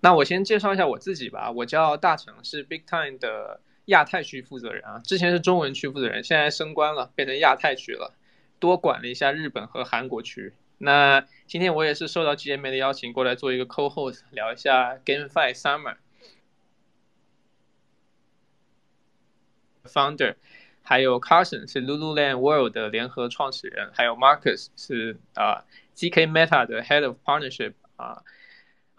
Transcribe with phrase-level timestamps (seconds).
[0.00, 8.14] 那我先介绍一下我自己吧，我叫大成，是 Big Time 的亚太区负责人啊，之前是中文区负责人，现在升官了，变成亚太区了，
[8.58, 10.54] 多管了一下日本和韩国区。
[10.78, 15.96] 那今天我也是受到 GMA 的邀请过来做一个 co-host，聊一下 GameFi Summer。
[19.84, 20.36] Founder，
[20.82, 25.64] 还有 Carson 是 Lululemon World 的联合创始人，还有 Marcus 是啊
[25.94, 28.22] GK Meta 的 Head of Partnership 啊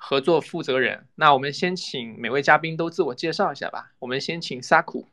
[0.04, 1.08] 合作负责人。
[1.14, 3.92] 那我们先请每位嘉宾都自我介绍一下吧。
[4.00, 5.06] 我们先请 Saku，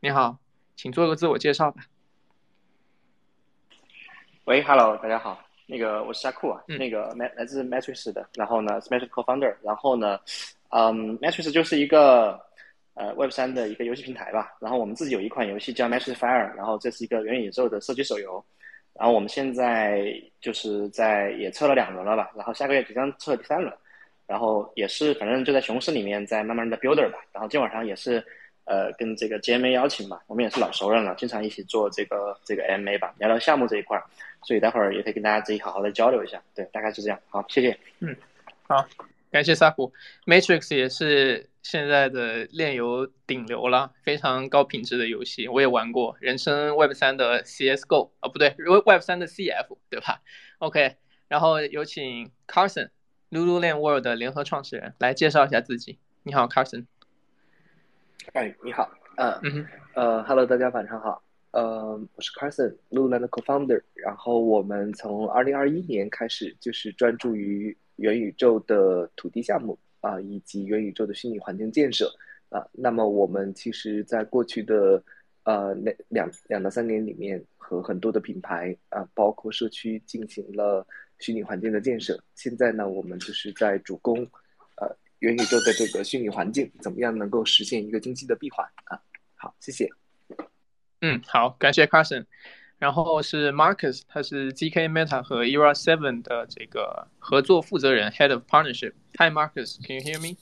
[0.00, 0.36] 你好，
[0.74, 1.84] 请做个自我介绍吧。
[4.44, 5.40] 喂，Hello，大家好。
[5.66, 10.18] 那个我是夏库啊，那个来来自 Matrix 的，然后呢，Matrix Co-founder，然后呢，
[10.70, 12.40] 嗯，Matrix 就是一个
[12.94, 18.44] 呃 Web 三的一个游戏平台吧，然后我们自己有一款游戏叫 Matrix Fire，然后这是一个元宇宙的射击手游，
[18.98, 23.72] 然后我们现在就是在也测了两轮了吧，然后下个月即将测第三轮，
[24.26, 28.24] 然后也是反正就在熊市里面在慢慢的 builder 吧，然后今晚上也是
[28.64, 34.02] 呃跟这个 GMA 邀请吧，我们也是老熟人了，经常一起做这个这个 MA 吧，聊聊项目这一块儿。
[34.42, 37.18] 所以待会儿也可以跟大家自己好好的交流一下，对，大概是这样。
[37.28, 37.76] 好，谢谢。
[37.98, 38.14] 嗯，
[38.68, 38.86] 好，
[39.36, 39.92] 感谢萨虎。
[40.24, 50.22] Matrix 也是现在的炼油顶流了，非常高品质的游戏，我也玩过，人称 Web 三的 CS:GO 啊，不对，Web 三的 CF，对吧
[50.60, 50.96] ？OK，
[51.28, 55.98] 然后有请 Carson，Lululemon World 的联合创始人来介绍一下自己。
[56.22, 56.86] 你好，Carson。
[58.32, 58.90] 哎，你好。
[59.18, 59.66] 嗯嗯。
[59.92, 61.22] 呃，Hello，大家晚上好。
[61.50, 63.82] 呃，我是 Carson，Lululemon 的 Co-founder。
[63.92, 72.10] 然后我们从二零二一年开始，就是专注于元宇宙的土地项目啊，以及元宇宙的虚拟环境建设
[72.48, 72.66] 啊。
[72.72, 75.02] 那么我们其实，在过去的
[75.44, 80.86] 呃那两两到三年里面，和很多的品牌啊，包括社区进行了
[81.18, 82.22] 虚拟环境的建设。
[82.34, 84.18] 现在呢，我们就是在主攻
[84.76, 89.00] 呃元宇宙的这个虚拟环境，怎么样能够实现一个经济的闭环啊？
[89.34, 89.88] 好，谢谢。
[91.00, 92.24] 嗯，好，感谢 Carson。
[92.77, 100.37] 然后是 Marcus，他是 GK Meta 和 Era Seven 的这个合作负责人（Head of Partnership）。Hi Marcus，can you hear me?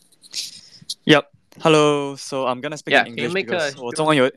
[1.06, 1.26] Yep.
[1.62, 2.16] Hello.
[2.16, 4.30] So I'm gonna speak in English because 我中文有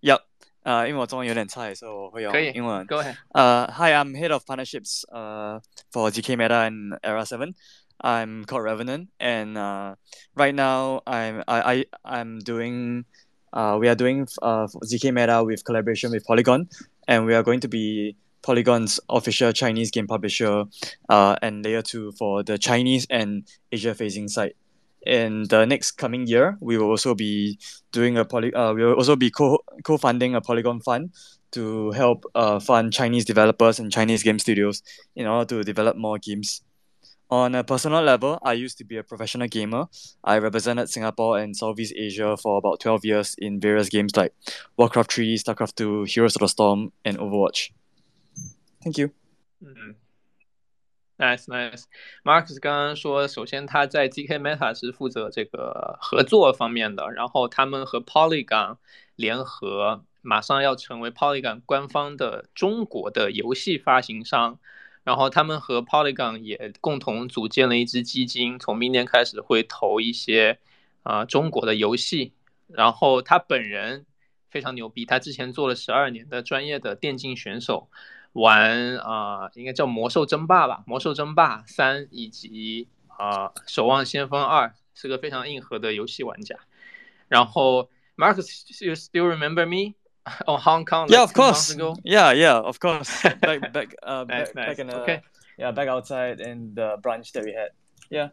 [0.00, 0.20] Yep.
[0.62, 2.86] 呃，因为我中文有点差，所以我会用英文。
[2.86, 3.16] Go ahead.
[3.32, 5.02] 呃，Hi, I'm Head of Partnerships.
[5.10, 5.60] 呃，
[5.92, 7.54] for GK Meta and Era Seven.
[7.98, 9.94] I'm called Revenant, and uh,
[10.34, 13.04] right now I'm I I I'm doing
[13.52, 16.68] uh, we are doing uh, ZK Meta with collaboration with Polygon,
[17.07, 20.65] and we are going to be Polygon's official Chinese game publisher
[21.09, 24.53] uh, and layer two for the Chinese and Asia facing side.
[25.05, 27.59] In the next coming year, we will also be
[27.91, 28.53] doing a poly.
[28.53, 31.11] Uh, we will also be co co funding a Polygon fund
[31.51, 34.83] to help uh, fund Chinese developers and Chinese game studios
[35.15, 36.61] in order to develop more games.
[37.28, 39.86] On a personal level, I used to be a professional gamer.
[40.22, 44.34] I represented Singapore and Southeast Asia for about 12 years in various games like
[44.76, 47.70] Warcraft 3, StarCraft 2, Heroes of the Storm, and Overwatch.
[48.84, 49.12] Thank you.
[49.60, 49.94] 嗯，
[51.16, 58.76] nice nice。Marcus 刚刚说，首先他在 GK Meta 是负责这个合作方面的，然后他们和 Polygon
[59.16, 64.58] 联合，马上要成为 Polygon 官方的中国的游戏发行商。
[65.07, 70.59] 然后他们和 Polygon 也共同组建了一支基金，从明年开始会投一些
[71.03, 72.33] 啊中国的游戏。
[72.67, 74.05] 然后他本人
[74.49, 77.89] 非常牛逼，他之前做了十二年的专业的电竞选手，
[78.33, 86.57] 玩啊应该叫魔兽争霸吧，魔兽争霸三以及啊守望先锋二，是个非常硬核的游戏玩家。
[87.29, 89.95] 然后 Marcus，you still remember me？
[90.27, 91.07] me？Oh, Hong Kong.
[91.09, 91.75] Yeah, of course.
[92.03, 93.23] Yeah, yeah, of course.
[93.23, 94.65] Back, back, uh, nice, back, nice.
[94.67, 95.21] back in the, okay.
[95.57, 97.71] Yeah, back outside in the brunch that we had.
[98.09, 98.29] Yeah.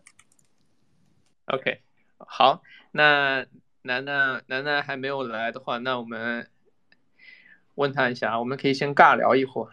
[1.47, 1.81] okay，
[2.19, 2.63] 好，
[2.93, 3.47] 那
[3.83, 6.49] 楠楠楠楠还没有来的话，那我们
[7.75, 9.73] 问他一下，我们可以先尬聊一会儿。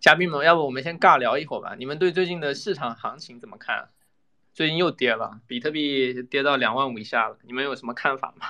[0.00, 1.74] 嘉宾们，要不我们先尬聊一会儿吧？
[1.76, 3.88] 你们对最近的市场行情怎么看？
[4.54, 8.48] 最近又跌了，比特币跌到两万五以下了，你们有什么看法吗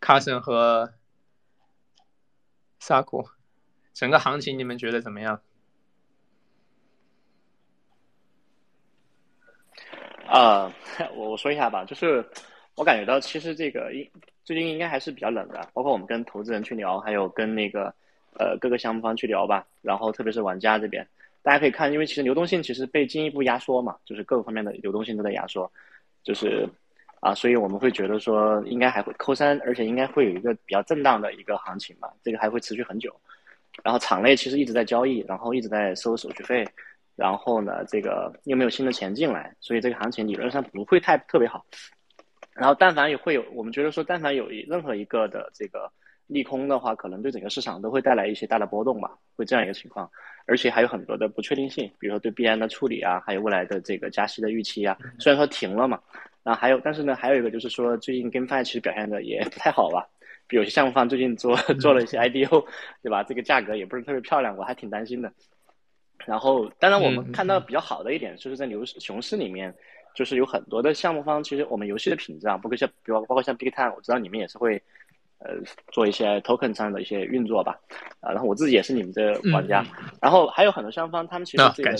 [0.00, 0.94] ？Carson 和
[2.80, 3.24] 萨库，
[3.94, 5.40] 整个行情你们觉得怎么样？
[10.26, 10.74] 啊，
[11.14, 12.24] 我我说一下吧，就是
[12.74, 14.10] 我感觉到其实这个应
[14.44, 17.94] 最近应该还是比较冷的，包括我们跟投资人去聊，还有跟那个
[18.38, 21.06] 呃各个项目方去聊吧，然后特别是玩家这边，
[21.42, 25.70] 大家可以看，因为其实流动性其实被进一步压缩嘛，就是各个方面的流动性都在压缩，
[26.22, 26.66] 就是
[27.20, 33.14] 啊，所以我们会觉得说应该还会扣三，而且应该会有一个比较震荡的一个行情吧，这个还会持续很久。
[33.84, 36.66] 然后场内其实一直在交易，然后一直在收手续费。
[37.16, 41.66] 然后呢，这个又没有新的钱进来，所以这个行情理论上不会太特别好。
[42.54, 45.90] 然后，但凡也会有，我们觉得说，但凡有一任何一个的这个
[46.28, 50.10] 利空的话，可能对整个市场都会带来一些大的波动吧，会这样一个情况。
[50.46, 54.96] 而且还有很多的不确定性，比如说对币安的处理啊，还有未来的这个加息的预期啊。
[55.18, 56.00] 虽然说停了嘛，
[56.42, 60.08] 然后还有，但是呢，还有一个就是说，最近 GameFi 其实表现的也不太好吧。
[60.46, 62.64] 比如有些项目方最近做 做了一些 IDO，
[63.02, 63.22] 对吧？
[63.22, 65.32] 这个价格也不是特别漂亮，我还挺担心的。
[66.26, 69.72] 然后，当然我们看到比较好的一点，就是在牛市熊市里面，
[70.14, 74.82] 就是有很多的项目方，其实我们游戏的品质啊，包括像，比如包括像 Big Time，我知道你们也是会，
[75.38, 75.54] 呃，
[75.92, 77.78] 做一些 Token 上的一些运作吧，
[78.20, 79.84] 啊，然后我自己也是你们的玩家，
[80.20, 81.96] 然后还有很多项目方，他们其实这个。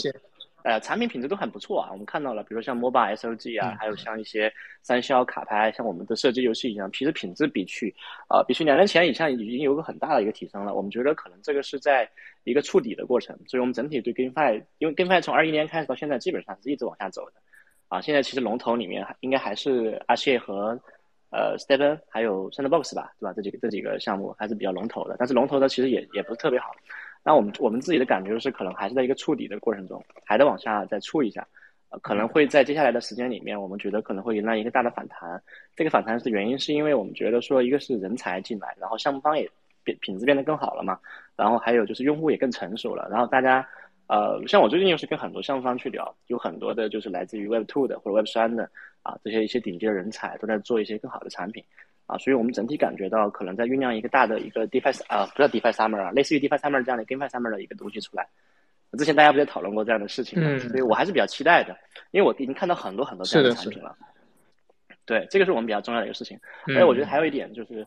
[0.64, 4.52] 呃，产品品质都很不错啊，我们看到了，比如像 Mobile SOG 啊，还有像一些
[4.82, 7.94] 三消卡牌，像我们的射击游戏一样，其实品质比去，
[8.28, 10.74] 啊，比去两年前以上已经有个很大的一个提升了。
[10.74, 12.08] 我们觉得可能这个是在
[12.44, 17.34] 一个触底的过程，所以我们整体对 GameFi，因为 GameFi 从二一年开始到现在基本上是一直往下走的，
[17.88, 20.78] 啊，现在其实龙头里面应该还是阿谢和
[21.30, 23.32] 呃 Stephen 还有 Sandbox 吧，对吧？
[23.34, 26.70] 这几个这几个项目还是比较龙头的，但是龙头的其实也也不是特别好。
[27.22, 31.46] 那我们我们自己的感觉就是，可能还是在一个触底的过程中，还得往下再触一下，
[31.90, 35.42] 呃，可能会在接下来的时间里面，我们觉得可能会迎来一个大的反弹。
[35.76, 39.48] 这个反弹的原因是因为我们觉得说，一个是人才进来，然后项目方也
[39.84, 40.98] 变品质变得更好了嘛，
[41.36, 43.68] 然后还有就是用户也更成熟了，然后大家，
[44.06, 48.70] 呃，像我最近又是跟很多项目方去聊，有很多的就是来自于 Web Two 的或者 Web 三的
[49.02, 51.62] 啊，这些一些顶级的人才都在做一些更好的产品。
[52.10, 58.26] 啊，所以我们整体感觉到可能在酝酿一个大的一个 DeFi 啊，不叫 DeFi Summer 啊，类似于 DeFi Summer 这样的 GameFi Summer 的一个东西出来。
[58.98, 60.58] 之前大家不也讨论过这样的事情吗？
[60.58, 61.76] 所以我还是比较期待的，
[62.10, 63.96] 因为我已经看到很多很多这样的产品了。
[65.06, 66.36] 对，这个是我们比较重要的一个事情。
[66.66, 67.86] 而且我觉得还有一点就是，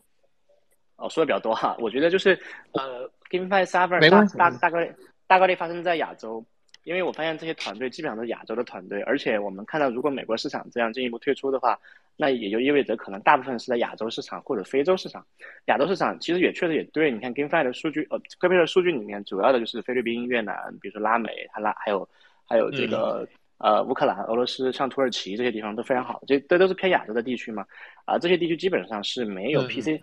[0.96, 2.38] 哦，说的比较多哈，我觉得就是
[2.72, 4.94] 呃，GameFi Summer 大大大概
[5.26, 6.42] 大概率发生在亚洲。
[6.84, 11.78] 因为我发现这些团队基本上都是亚洲的团队，而且我们看到，如果美国市场这样进一步退出的话，
[12.16, 15.24] 那也就意味着可能大部分是在亚洲市场或者非洲市场。
[15.66, 22.08] 亚洲市场其实也确实也对，你看 GameFi 的数据，呃，GameFi 的数据里面主要的就是菲律宾、越南，比如说拉美，它拉还有
[22.46, 23.28] 还有这个
[23.58, 27.66] 呃乌克兰、俄罗斯，像土耳其这些地方都非常好，这这都是偏亚洲的地区嘛，
[28.04, 30.00] 啊，这些地区基本上是没有 PC。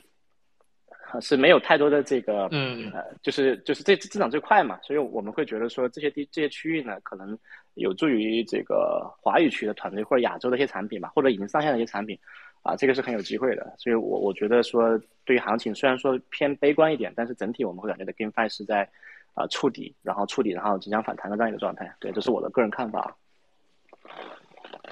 [1.19, 7.37] 是没有太多的这个，嗯，呃，就是就是这增长最快嘛，所以我们会觉得说这些地这些区域呢，可能
[7.73, 12.17] 有助于这个华语区的团队或者亚洲的一些产品吧，或者已经上线的一些产品，
[12.61, 13.73] 啊，这个是很有机会的。
[13.77, 18.87] 所以我我觉得说，对于行情虽然说偏悲观一点，但是整体我们会感觉到 GameFi 是在
[19.33, 21.93] 啊触底，然后触底，然后即将反弹的这样一个状态。
[21.99, 23.17] 对，这是我的个人看法。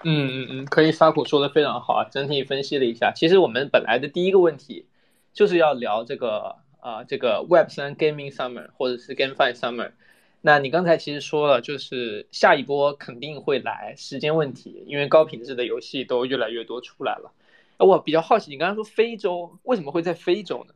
[0.03, 3.11] 嗯嗯嗯，可以，沙普说的非常好啊，整体分析了一下。
[3.15, 4.85] 其实我们本来的第一个问题。
[5.33, 9.91] 就是要聊这个啊，这个 Web 三 Gaming Summer 或者是 GameFi Summer。
[10.41, 17.33] 那你刚才其实说了，就是下一波肯定会来，时间问题，因为高品质的游戏都越来越多出来了。
[17.77, 20.73] 我比较好奇，你刚才说非洲为什么会在非洲呢？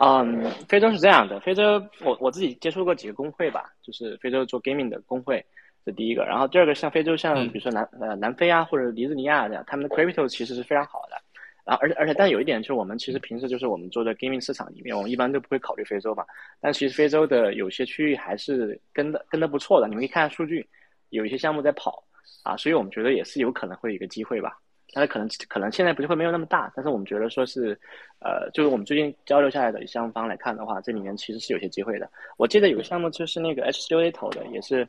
[0.00, 5.44] 嗯，非洲是这样的，非洲我我自己接触过几个工会吧，就是非洲做 Gaming 的工会，
[5.84, 6.24] 这第一个。
[6.24, 11.20] 然后第二个像非洲，像比如说南呃南非啊或者尼日利亚这样，他们的 Crypto 其实是非常好的。
[11.68, 16.24] 然后，而且而且，但有一点就是，我们其实平时就是我们做的 gaming 市场里面，我们一般都不会考虑非洲嘛。
[16.62, 20.66] 但其实非洲的有些区域还是跟的跟的不错的，你们可以看下数据，
[21.10, 22.02] 有一些项目在跑
[22.42, 24.58] 啊，所以我们觉得也是有可能会有一个机会吧。
[24.94, 27.78] 但是可能可能现在不会没有那么大，但是我们觉得说是，
[28.20, 32.10] 呃，就是我们最近交流下来的项目方来看的话，这里面其实是有些机会的。
[32.38, 34.88] 我记得有个项目就是那个 H 六 A 投的，也是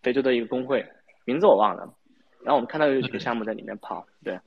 [0.00, 0.86] 非洲的一个工会，
[1.24, 1.92] 名字我忘了。
[2.44, 4.38] 然后我们看到有几个项目在里面跑，对。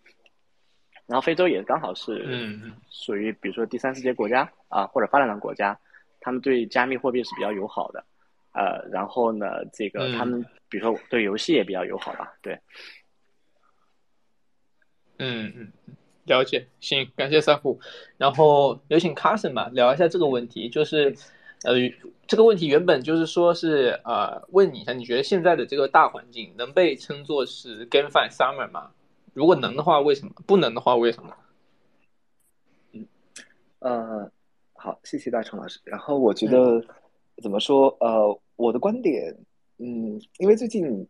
[1.08, 5.78] 然后非洲也刚好是，嗯，属于比如说第三世界国家啊，或者发展中国家，
[6.20, 8.04] 他们对加密货币是比较友好的，
[8.52, 12.60] 呃，然后呢，这个他们比如说对游戏也比较友好吧，对。
[15.20, 15.72] 嗯嗯，
[16.26, 17.80] 了解，行，感谢三虎，
[18.18, 21.16] 然后有请 Carson 吧，聊一下这个问题，就是，
[21.64, 21.74] 呃，
[22.28, 28.92] 这个问题原本就是说是呃，问你一下，你觉得现在的这个大环境能被称作是 GameFi Summer 吗？
[29.38, 31.32] 如果能的话，为什么不能的话，为什么？
[32.92, 33.08] 嗯，
[33.78, 34.32] 呃，
[34.74, 35.80] 好，谢谢大成老师。
[35.84, 36.84] 然后我觉得
[37.44, 37.96] 怎么说？
[38.00, 39.32] 呃，我的观点，
[39.78, 41.08] 嗯，因为最近，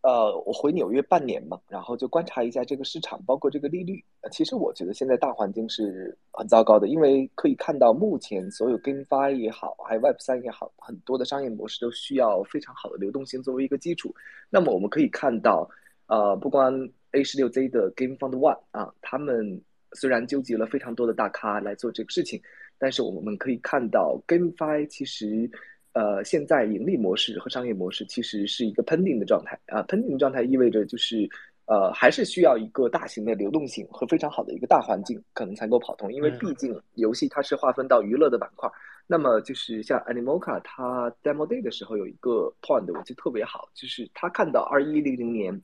[0.00, 4.02] 呃，我回纽约半年嘛，然后就观察一下这个市场，包括这个利率。
[4.32, 14.14] 其实我觉得现在大环境是很糟糕的，因为可以看到目前所有 GameFi 也好，还有 Web 三也好，很多的商业模式都需要非常好的流动性作为一个基础。
[14.48, 15.68] 那么我们可以看到，
[16.06, 16.72] 呃，不光
[17.16, 19.60] A 十六 Z 的 Game Fund One 啊，他们
[19.92, 22.40] 虽然纠集了非常多的大咖来做这个事情，
[22.78, 25.50] 但是我们可以看到 GameFi 其实
[25.94, 31.26] 呃，现在盈利模式和商业模式其实是一个 pending 的状态啊，pending 的状态意味着就是
[31.64, 36.12] 呃，还是需要一个大型的流动性和非常好的一个大环境，可能才够跑通。
[36.12, 38.70] 因为毕竟游戏它是划分到娱乐的板块，
[39.06, 45.58] 那么就是像 Animoca 它 demo day 的时候有一个 point 我记得特别好，就是他看到二一零零年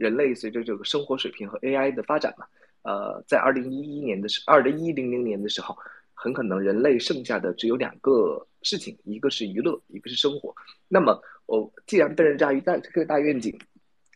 [0.00, 2.46] 人类随着这个生活水平和 AI 的发展嘛，
[2.82, 5.76] 呃，在二零一一年的时二零一零零年的时候。
[6.22, 10.54] 很可能人类剩下的只有两个事情，一个是娱乐，一个是生活。
[10.86, 13.58] 那么，我既然被人驾驭在这个大愿景，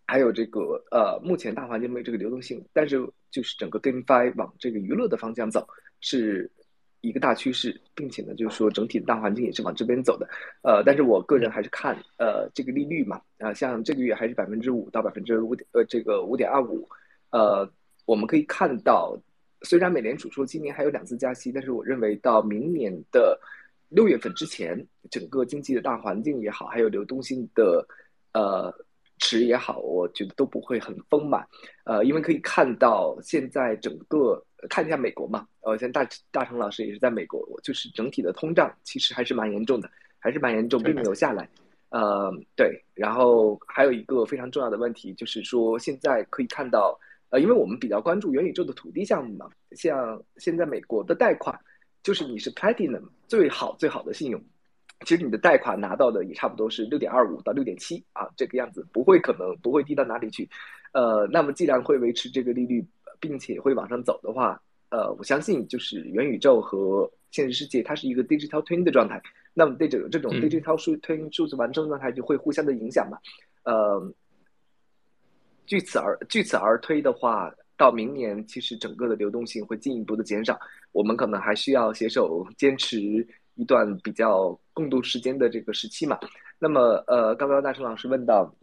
[0.06, 0.60] 还有这个
[0.90, 5.66] 呃，目前大环境没有这个流动性，但是就是整个 GameFi 往这个娱乐的方向走，
[6.02, 6.50] 是
[7.08, 10.28] 一个大趋势，并且呢，就是说整体的大环境也是往这边走的。
[10.62, 16.88] 呃，但是我个人还是看呃这个利率嘛，啊，像这个月还是百分之五到百分之五点呃这个五点二五，
[17.30, 17.68] 呃，
[18.06, 19.16] 我们可以看到。
[19.66, 23.40] 虽然美联储说今年还有两次加息，但是我认为到明年的
[23.88, 24.76] 六月份之前，
[25.10, 27.82] 整个经济的大环境也好，还有流动性的
[28.34, 28.70] 呃
[29.18, 31.46] 池也好，我觉得都不会很丰满。
[31.84, 41.48] 呃，因为可以看到现在整个看一下美国嘛，呃，像大大成老师也是在美国，就是整体的通胀其实还是蛮严重的，还是蛮严重，并没有下来。
[41.90, 46.98] 呃，对，然后还有一个非常重要的问题就是说，现在可以看到。
[47.30, 51.58] 呃，因为我们比较关注元宇宙的土地项目嘛，像现在美国的贷款，
[52.00, 54.40] 就是你是 Platinum 最好最好的信用，
[55.04, 60.48] 其实你的贷款拿到的也差不多是六点二五到六点七啊，这个样子不会可能不会低到哪里去。
[60.92, 62.84] 呃，那么既然会维持这个利率，
[63.20, 64.60] 并且会往上走的话，
[64.90, 69.20] 呃，我相信就是元宇宙和现实世界它是一个 digital twin 的状态，
[69.52, 73.18] 那么对这个这种 digital twin 数字完成状态就会互相的影响嘛，
[73.64, 74.12] 呃。
[75.66, 80.60] 据此而据此而推的话，到明年其实整个的流动性会进一步的减少，
[80.92, 86.18] 我们可能还需要携手坚持一段比较共度时间的这个时期嘛。
[86.58, 88.54] 那么，呃，刚刚大成老师问到，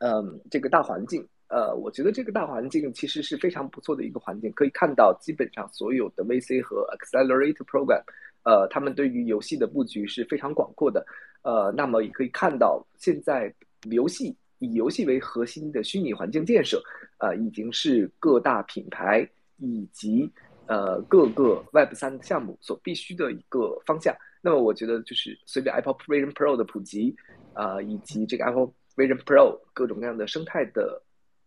[0.00, 8.02] 嗯，这个大环境，呃，我觉得这个大环境其实是非常不错的一个环境，可以看到基本上所有的 VC 和 Accelerator Program，
[8.42, 11.06] 呃，他们对于游戏的布局是非常广阔的，
[11.42, 13.54] 呃，那么也可以看到现在
[13.90, 14.36] 游戏。
[14.60, 16.82] 以游戏为核心的虚拟环境建设，
[17.18, 19.24] 呃，已经是各大品牌
[19.58, 20.28] 以及
[20.66, 24.12] 呃各个 Web 三项目所必须的一个方向。
[24.40, 27.14] 那么，我觉得就是随着 Apple Vision Pro 的普及，
[27.54, 31.02] 啊，以及这个 Apple Vision Pro 各种各样的生态的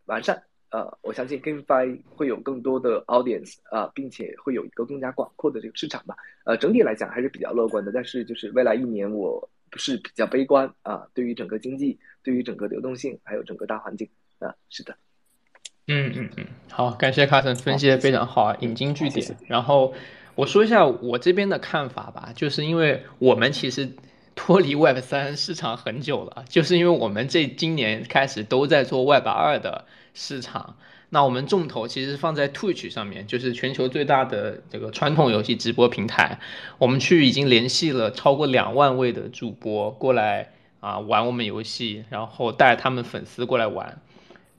[0.06, 6.16] 完善，呃，我相信 GameFi 会有更多的 audience 啊，并且会有一个更加广阔的这个市场吧。
[6.46, 7.92] 呃，整体来讲还是比较乐观的。
[7.92, 9.78] 但是，就是未来一年我不。
[9.80, 14.08] 是比较悲观啊，对于整个经济，对于整个流动性，还有整个大环境
[14.38, 14.94] 啊，是的。
[15.88, 19.26] 嗯嗯嗯，好，感谢卡森分析的非常好，引经据典。
[19.48, 19.94] 然后
[20.42, 23.92] 我说一下我这边的看法吧，就是因为我们其实
[24.34, 30.78] 脱离 Web 三市场很久了，就是因为我们这今年开始都在做 Web 二的市场。
[31.10, 36.40] 那我们重头其实放在 Twitch 上面，就是全球最大的这个传统游戏直播平台。
[36.80, 44.02] 我们去已经联系了超过两万位的主播过来啊玩我们游戏，然后带他们粉丝过来玩。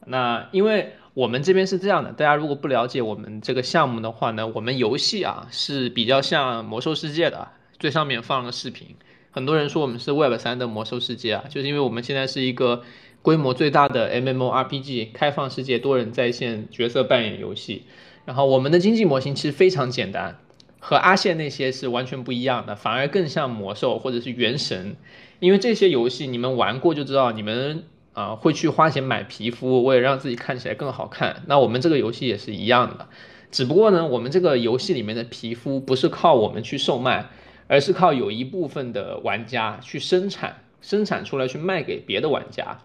[0.06, 8.88] 那因为我们这边是这样的，大家如果不了解我们这个项目的话呢，我们游戏啊是比较像魔兽世界的，最上面放了视频。
[9.30, 12.82] 很多人说我们是 Web 三的魔兽世界啊，就是因为我们现在是一个。
[13.22, 17.84] 规模最大的 MMORPG 开放世界多人在线角色扮演游戏，
[18.24, 20.40] 然后我们的经济模型其实非常简单，
[20.80, 24.96] 和阿线那些是完全不一样的，反而更像魔兽或者是原神，
[25.38, 31.42] 因为这些游戏你们玩过就知道，你们啊会去花钱买皮肤，为了让自己看起来更好看。
[31.46, 33.08] 那我们这个游戏也是一样的，
[33.50, 37.30] 只不过呢，我们这个游戏里面的皮肤不是靠我们去售卖，
[37.68, 42.80] 而是靠有一部分的玩家去生产，生产出来去卖给别的玩家。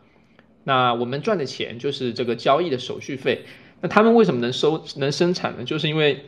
[0.63, 3.45] 那我们赚的钱就是这个交易的手续费。
[3.79, 5.63] 那他们为什么能收能生产呢？
[5.63, 6.25] 就是因为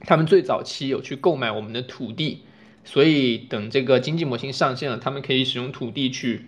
[0.00, 2.42] 他们最早期有去购买我们的土地，
[2.84, 6.46] 所以等这个经济模型上线了，他们可以使用土地去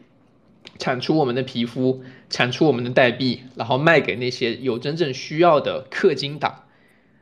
[0.81, 6.65] 产出我们的皮肤，产出我们的代币，然后卖给那些有真正需要的氪金党。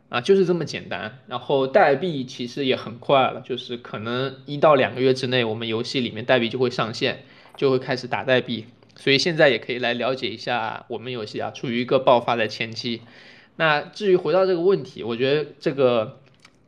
[0.09, 1.19] 啊，就是这么简单。
[1.27, 7.25] 然后代币其实也很快了，就是可能一到两个月之内，我们游戏里面代币就会上线，
[7.57, 8.65] 就会开始打代币。
[8.97, 13.03] 所以现在也可以来了解一下我们游戏啊，处于一个爆发的前期。
[13.57, 16.21] 那至于回到这个问题，我觉得这个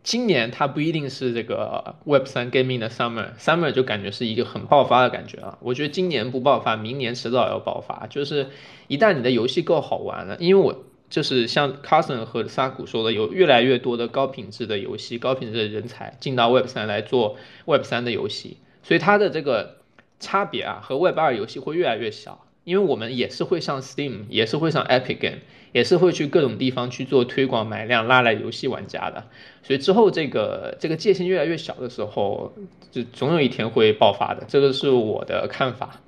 [0.03, 5.59] 今年它不一定是这个 Web 三 Gaming 的 Summer，Summer 就感觉是一个很爆发的感觉啊。
[5.61, 8.07] 我觉得今年不爆发，明年迟早要爆发。
[8.09, 8.49] 就是
[8.89, 19.81] 一旦你的游戏够好玩了，因为我就是像 Carson 和萨古说的，有越来越多的高品质的游戏、高品质的人才进到 Web 三来做 Web 三的游戏，所以它的这个。
[20.23, 25.40] 差别啊和 Web 二游戏会越来越小，因为我们也是会上 Steam，也是会上 Epic Game，
[25.72, 29.26] 也是会去各种地方去做推广买量拉来游戏玩家的，
[29.62, 32.54] 所以之后这个这个界限越来越小的时候，
[32.92, 36.02] 就总有一天会爆发的，这个是我的看法。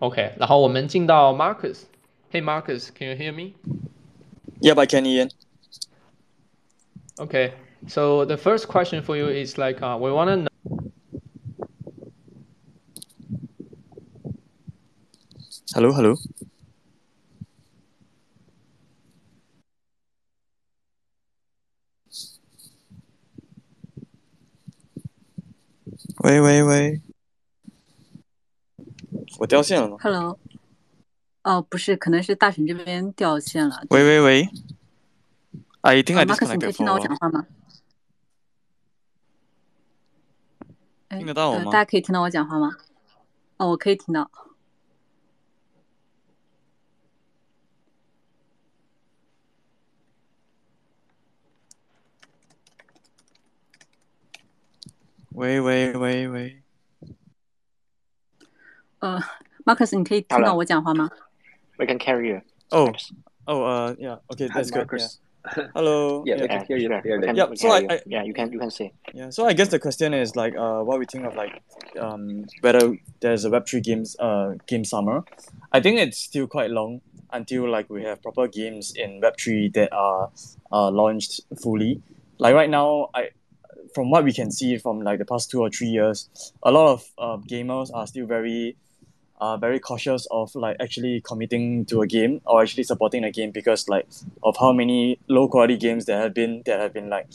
[0.00, 3.52] OK，然后我们进到 Marcus，Hey Marcus，Can you hear me?
[4.60, 5.30] Yep, I can hear.
[7.16, 7.52] Okay,
[7.86, 10.48] so the first question for you is like uh, we want to know.
[15.73, 16.15] Hello, hello.
[26.23, 27.01] 喂喂喂，
[29.39, 30.39] 我掉线了吗？Hello，
[31.43, 33.83] 哦，不是，可能是大神这边掉线了。
[33.89, 34.49] 喂喂喂，
[35.81, 37.45] 啊，一定还马克思，你可以听到我讲话吗？
[41.09, 41.65] 听得到我吗？
[41.65, 42.71] 大家可以听到我讲话吗？
[43.57, 44.31] 哦，我可以听到。
[55.36, 56.62] 喂喂喂喂，
[58.98, 59.18] 呃，
[59.64, 61.10] Marcus，你可以听到我讲话吗？
[61.78, 62.42] We can carry you.
[62.70, 62.92] Oh,
[63.46, 64.18] oh, uh, yeah.
[64.28, 64.86] Okay, that's good.
[65.74, 66.22] Hello.
[66.24, 66.88] Yeah, we can hear you.
[67.34, 67.52] Yeah.
[67.56, 68.92] So I, yeah, you can, you can see.
[69.12, 69.30] Yeah.
[69.30, 71.60] So I guess the question is like, uh, what we think of like,
[71.98, 75.24] um, whether there's a Web three games, uh, game summer.
[75.72, 77.00] I think it's still quite long
[77.32, 80.30] until like we have proper games in Web three that are,
[80.70, 82.00] uh, launched fully.
[82.38, 83.30] Like right now, I
[83.97, 86.29] from what we can see from like the past two or three years,
[86.61, 88.77] a lot of uh, gamers are still very
[89.41, 93.49] uh, very cautious of like actually committing to a game or actually supporting a game
[93.49, 94.05] because like
[94.43, 97.27] of how many low quality games there have been that have been like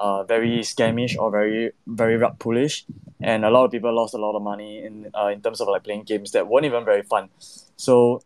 [0.00, 2.84] uh, very scamish or very very rug pullish.
[3.20, 5.68] And a lot of people lost a lot of money in uh, in terms of
[5.68, 7.28] like playing games that weren't even very fun.
[7.76, 8.22] So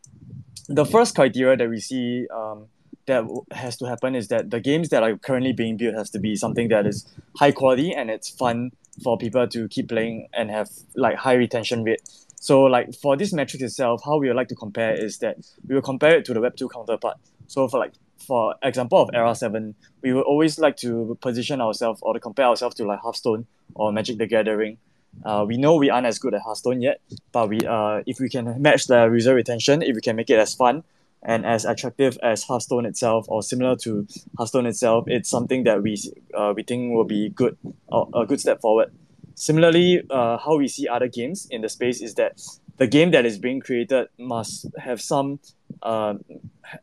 [0.69, 2.69] the first criteria that we see um,
[3.07, 6.19] that has to happen is that the games that are currently being built has to
[6.19, 7.07] be something that is
[7.39, 11.83] high quality and it's fun for people to keep playing and have like high retention
[11.85, 12.01] rate.
[12.41, 15.75] So like for this metric itself, how we would like to compare is that we
[15.75, 17.17] will compare it to the Web two counterpart.
[17.47, 22.01] So for like for example of Era seven, we would always like to position ourselves
[22.03, 24.79] or to compare ourselves to like Hearthstone or Magic the Gathering.
[25.25, 27.01] Uh, we know we aren't as good at Hearthstone yet,
[27.33, 30.39] but we uh, if we can match the user retention, if we can make it
[30.39, 30.85] as fun,
[31.25, 34.07] and as attractive as Hearthstone itself or similar to
[34.37, 35.97] Hearthstone itself, it's something that we
[36.35, 37.57] uh, we think will be good
[37.93, 38.93] a good step forward.
[39.35, 42.41] Similarly, uh, how we see other games in the space is that
[42.77, 45.41] the game that is being created must have some
[45.83, 46.15] uh,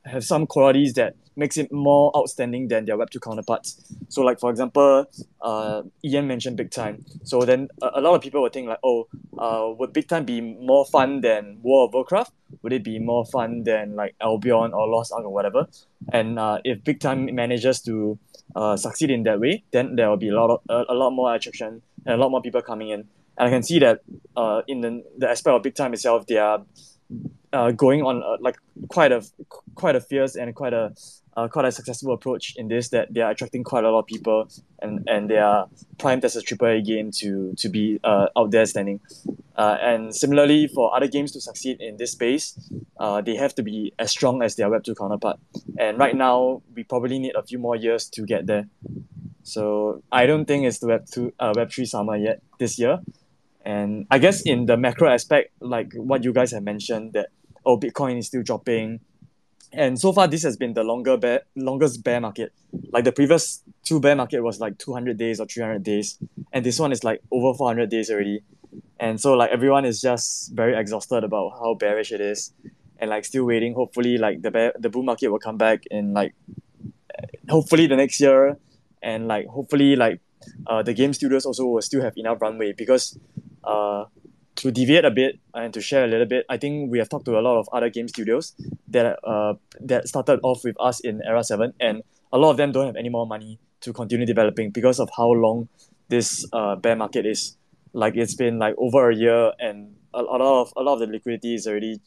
[0.06, 3.82] have some qualities that makes it more outstanding than their Web2 counterparts.
[4.10, 5.06] So, like for example,
[5.42, 7.06] uh, Ian mentioned Big Time.
[7.24, 10.26] So then a, a lot of people would think like, oh, uh, would Big Time
[10.26, 12.32] be more fun than World of Warcraft?
[12.62, 15.68] Would it be more fun than like Albion or Lost Ark or whatever?
[16.12, 18.20] And uh, if Big Time manages to
[18.56, 21.12] uh, succeed in that way, then there will be a lot of a, a lot
[21.12, 23.08] more attraction and a lot more people coming in.
[23.38, 24.02] And I can see that
[24.36, 26.64] uh, in the, the aspect of Big Time itself, they are
[27.54, 29.24] uh, going on uh, like quite a
[29.76, 30.94] quite a fierce and quite a
[31.38, 34.06] uh, quite a successful approach in this that they are attracting quite a lot of
[34.06, 34.50] people
[34.82, 38.66] and, and they are primed as a AAA game to to be uh, out there
[38.66, 39.00] standing.
[39.56, 42.58] Uh, and similarly, for other games to succeed in this space,
[43.00, 45.40] uh, they have to be as strong as their Web two counterpart.
[45.78, 48.68] And right now, we probably need a few more years to get there.
[49.44, 53.02] So I don't think it's the Web two Web three summer yet this year.
[53.66, 57.30] And I guess in the macro aspect, like what you guys have mentioned, that
[57.66, 59.02] oh Bitcoin is still dropping,
[59.74, 62.52] and so far this has been the longer bear longest bear market.
[62.92, 66.18] Like the previous two bear market was like 200 days or 300 days.
[66.52, 68.44] And this one is like over 400 days already.
[69.00, 72.54] And so like everyone is just very exhausted about how bearish it is.
[73.00, 73.74] And like still waiting.
[73.74, 76.34] Hopefully like the bear the bull market will come back in like
[77.50, 78.58] hopefully the next year.
[79.02, 80.20] And like hopefully like
[80.68, 83.18] uh, the game studios also will still have enough runway because
[83.64, 84.06] uh,
[84.56, 87.26] to deviate a bit and to share a little bit, I think we have talked
[87.26, 88.54] to a lot of other game studios
[88.90, 92.72] that uh that started off with us in Era Seven, and a lot of them
[92.72, 95.68] don't have any more money to continue developing because of how long
[96.10, 97.58] this uh bear market is.
[97.94, 101.00] Like it's been like over a year, and a, a lot of a lot of
[101.00, 102.00] the liquidity is already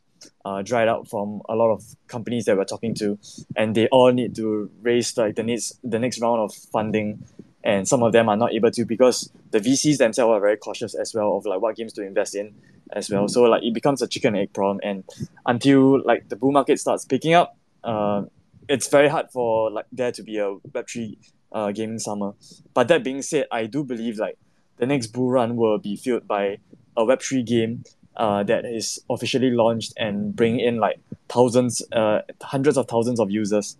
[0.44, 3.18] uh, dried out from a lot of companies that we're talking to,
[3.56, 7.24] and they all need to raise like the needs the next round of funding
[7.64, 10.94] and some of them are not able to because the VCs themselves are very cautious
[10.94, 12.54] as well of like what games to invest in
[12.92, 13.26] as well.
[13.26, 15.02] So like it becomes a chicken and egg problem, and
[15.46, 18.24] until like the bull market starts picking up, uh,
[18.68, 21.18] it's very hard for like there to be a Web three
[21.52, 22.34] uh, gaming summer.
[22.74, 24.36] But that being said, I do believe like
[24.76, 26.58] the next bull run will be filled by
[26.96, 27.84] a Web three game
[28.16, 31.00] uh, that is officially launched and bring in like
[31.30, 33.78] thousands, uh, hundreds of thousands of users.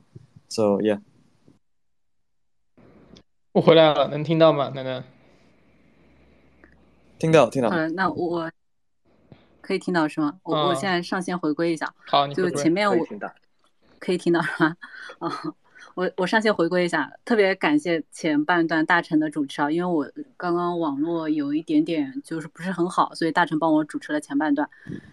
[0.49, 0.97] So yeah.
[3.54, 5.04] 我回来了，能听到吗，楠楠？
[7.20, 7.70] 听到，听到。
[7.70, 8.50] 好了，那我
[9.60, 10.40] 可以听到是吗？
[10.42, 11.94] 我、我现在上线回归一下。
[12.08, 13.06] 好，就前面我
[14.00, 14.76] 可以听到是吗？
[15.20, 15.54] 啊，
[15.94, 24.68] 我我上线回归一下，特别感谢前半段大成的主持啊，因为我刚刚网络有一点点就是不是很好，所以大成帮我主持了前半段。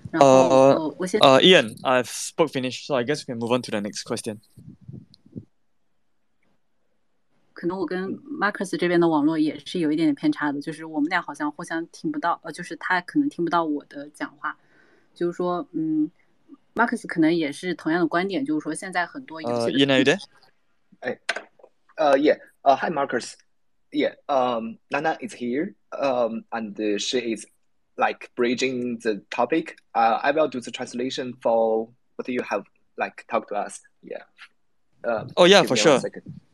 [0.09, 4.39] 然后呃，我先呃，Ian，I've spoke finished，so I guess we can move on to the next question.
[7.60, 14.56] 可能我跟 Marcus 这边的网络也是有一点点偏差的，就是我们俩好像互相听不到，呃，就是他可能听不到我的讲话，
[15.14, 16.10] 就是说，嗯，
[16.74, 19.54] Marcus 可能也是同样的观点，就是说现在很多游戏。
[19.54, 20.22] 呃，You know that？
[21.00, 21.18] 哎，
[21.96, 27.46] 呃，Yeah，呃，Hi Marcus，Yeah，um, Nana is here，um, and she is
[27.96, 29.76] like bridging the topic.
[29.94, 32.64] Uh, I will do the translation for what you have
[32.96, 33.80] like talked to us.
[34.02, 34.24] Yeah.
[35.02, 36.00] Uh, oh yeah, for sure.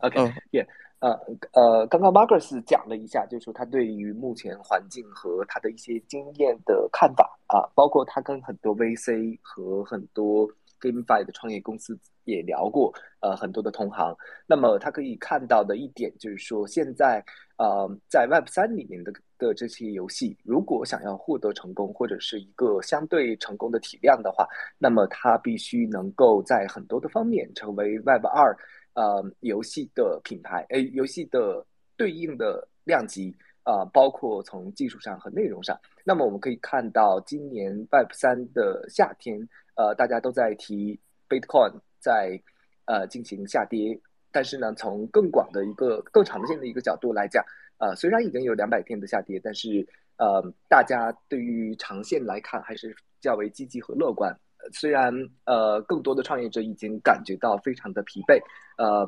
[0.05, 0.21] Okay.
[0.21, 0.33] Oh.
[0.53, 0.65] Yeah.
[1.00, 1.12] 呃
[1.54, 10.50] 呃，刚刚 Marcus 讲了一下，就是说他对于目前环境和他的一些经验的看法啊，包括他跟很多 VC 和很多
[10.82, 14.16] GameFi 的创业公司也聊过，呃，很多的同行。
[14.48, 17.24] 那么他可以看到的一点就是说，现在
[17.58, 24.48] 呃，在 Web 三里面的的这些游戏，如果想要获得成功或者是一个相对成功的体量的话，
[24.80, 28.58] 那么它必须能够在很多的方面成为 Web 二。
[28.98, 31.64] 呃，游戏的品牌，诶，游戏的
[31.96, 33.32] 对应的量级
[33.62, 35.80] 啊，包括从技术上和内容上。
[36.04, 42.42] 那么我们可以看到，今年 Web 三的夏天，呃，大家都在提 Bitcoin 在
[42.86, 44.00] 呃进行下跌，
[44.32, 47.46] 但是呢，从更广的一个更长线的一个角度来讲，
[47.78, 54.36] 呃，虽然已经有两百天的下跌，但是呃，大家对于长线来看还是较为积极和乐观。
[54.74, 55.14] 虽然
[55.46, 58.40] 呃，更多的创业者已经感觉到非常的疲惫，
[58.78, 59.08] 呃，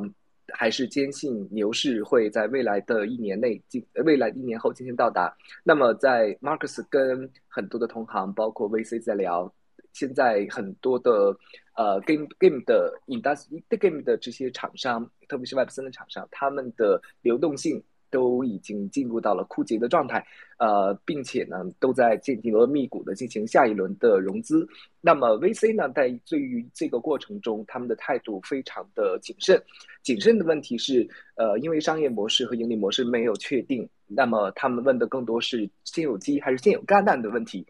[0.53, 5.35] 还是坚信牛市会在未来的一年内进，未来一年后进行到达。
[5.63, 9.53] 那么，在 Marcus 跟很多的同行，包括 VC 在聊，
[9.93, 11.35] 现在很多的
[11.75, 17.83] 呃 game game 的 industry game 的这些厂商，特别是 Web 三的厂商，他们的流动性。
[18.09, 20.25] 都已经进入到了枯竭的状态，
[20.57, 24.67] 呃，并且呢，都在紧锣密鼓的进行下一轮的融资。
[25.01, 29.61] 那么 VC 呢，在对于这个过程中，他们的态度非常的谨慎。
[30.01, 37.65] 谨慎的问题是，呃，因为商业模式和盈利模式没有确定，那么他们问的更多是先有鸡还是先有肝蛋的问题。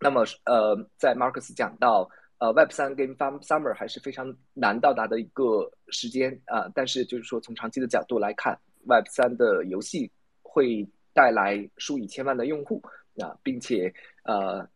[0.00, 2.08] 那么，呃，在 Marcus 讲到，
[2.38, 8.58] 呃，Web 三跟 Farm Summer 还是非常难到达的一个时间啊，但是就是说从长期的角度来看。
[8.86, 10.10] Web 三的游戏
[10.42, 12.82] 会带来数以千万的用户
[13.20, 13.94] 啊，并且
[14.24, 14.68] 呃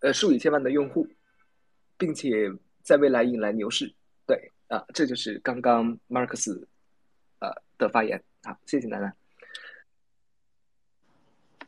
[0.00, 1.06] 呃数以千万的用户，
[1.98, 2.48] 并且
[2.82, 3.92] 在未来引来牛市。
[4.26, 6.64] 对啊，这就是刚刚 Marcus
[7.40, 8.22] 呃的发言。
[8.44, 9.12] 好，谢谢楠楠。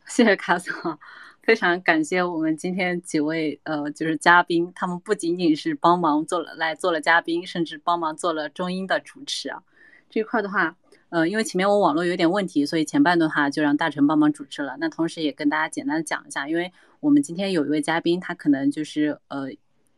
[0.07, 0.73] 谢谢卡总，
[1.43, 9.65] 非常感谢我们今天几位呃就是嘉宾，他们不仅仅是帮忙做了来做了嘉宾，甚至帮忙做了中英的主持啊。
[10.09, 10.77] 这块的话。
[11.13, 14.79] 呃，因为前面我网络有点问题，所以前半段话就让大成帮忙主持了。
[14.81, 19.49] 那同时也跟大家简单讲一下，因为我们今天有一位嘉宾，他可能就是呃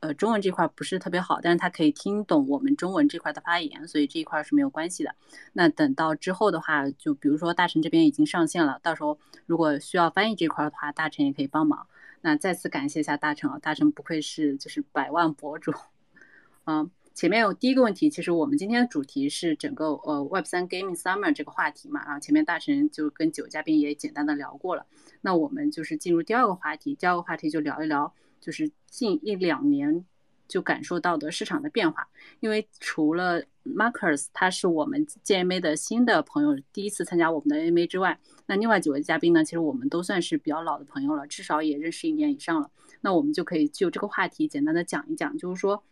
[0.00, 5.14] 呃中文这块不是特别好，但是他可以听懂我们中文这块的发言，所以这一块是没有关系的。
[5.52, 11.86] 那等到之后的话，就比如说大成这边已经上线了，到时候如果需要翻译这块的话，大成也可以帮忙。
[12.22, 15.72] 那再次感谢一下大成啊，大成不愧是就是百万博主，
[16.66, 16.90] 嗯。
[17.14, 24.84] 前面有第一个问题，其实我们今天的主题是整个呃 Web 三 Gaming Summer 这个话题嘛，然后，前面大神就跟九嘉宾也简单的聊过了。
[25.20, 30.04] 那我们就是进入第二个话题，第二个话题就聊一聊，就是近一两年
[30.48, 32.08] 就感受到的市场的变化。
[32.40, 42.68] 因为除了 Marcus 他是我们 GMA 的新的朋友，第一次参加我们的 AMA 之外，那另外几位嘉宾呢，其实我们都算是比较老的朋友了，至少也认识一年以上了。
[43.02, 45.84] 那我们就可以就这个话题简单的讲一讲，就是说。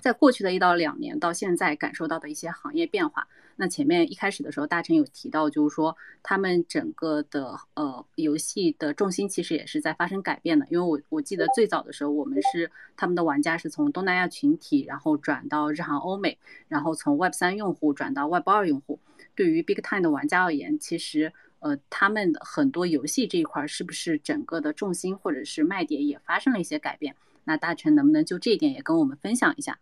[0.00, 3.26] 在过去的一到两年到现在感受到的一些行业变化。
[3.58, 10.66] 那前面一开始的时候，大成有提到，就是说他们整个的呃游戏的重心其实也是在发生改变的。
[10.68, 16.36] 因为我我记得最早的时候，我们是他们的玩家是从东南亚群体，然后转到日韩欧美，
[16.68, 18.98] 然后从 Web 三用户转到 Web 二用户。
[19.34, 27.16] 对于 Big Time 的玩家而言，其实呃他们很多游戏这一块是不是整个的重心或者是卖点也发生了一些改变？
[27.44, 29.78] 那大成能不能就这一点也跟我们分享一下？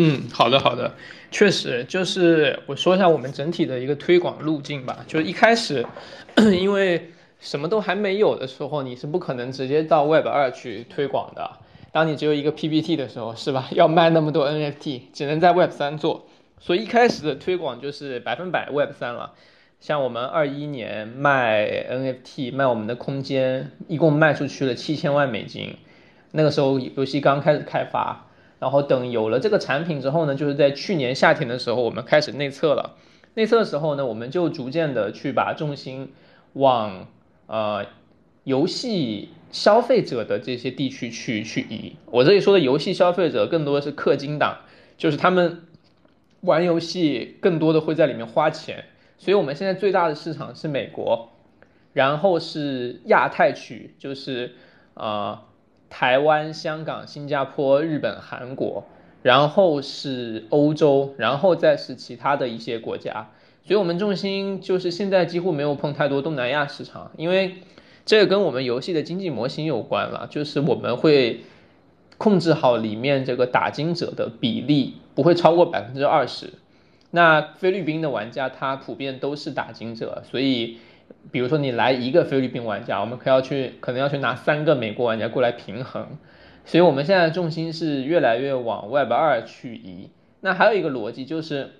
[0.00, 0.94] 嗯，好的好的，
[1.32, 5.04] 确实就是我说一下我们整体的一个推广路径吧。
[5.08, 5.84] 就是一开始，
[6.56, 11.50] 因为什么都还没有的时候，你是不可能直接到 Web 二去推广的。
[11.90, 13.66] 当你只有一个 PPT 的时候，是吧？
[13.74, 16.28] 要卖那么多 NFT，只能在 Web 三做。
[16.60, 19.32] 所以一开始的推广就是百分百 Web 三了。
[19.80, 25.74] 像我们二一年卖 NFT，卖我们的空间，一共卖出去了七千万美金。
[26.30, 28.27] 那个时候游戏刚开始开发，
[28.58, 32.96] 然后等有了这个产品之后呢，就是在去年夏天的时候，我们开始内测了。
[33.34, 36.12] 内测的时候呢，我们就逐渐的去把重心
[36.54, 37.06] 往
[37.46, 37.86] 呃
[38.44, 41.96] 游戏消费者的这些地区去去移。
[42.06, 44.58] 我这里说的游戏消费者，更多的是氪金党，
[44.96, 45.62] 就是他们
[46.40, 48.86] 玩游戏更多的会在里面花钱。
[49.18, 51.30] 所以我们现在最大的市场是美国，
[51.92, 54.54] 然后是亚太区，就是
[54.94, 55.44] 啊
[55.90, 58.84] 台湾、香港、新加坡、日本、韩国，
[59.22, 63.30] 然后是欧洲，然后再是其他的一些国家。
[63.64, 67.56] 所以我们重心就是现在几乎没有碰太多东南亚市场，因为
[68.06, 71.40] 这个跟我们游戏的经济模型有关了，就是我们会
[72.16, 76.54] 控制好里面这个打金者的比例，不会超过百分之二十。
[77.10, 80.78] 那菲律宾的玩家他普遍都是打金者，所以，
[81.30, 86.06] 比如说你来一个菲律宾玩家，我们可要去可能要去拿三个美国玩家过来平衡，
[86.64, 90.08] 所以我们现在重心是越来越往 Web 二去移。
[90.40, 91.70] 那还有一个逻辑就是，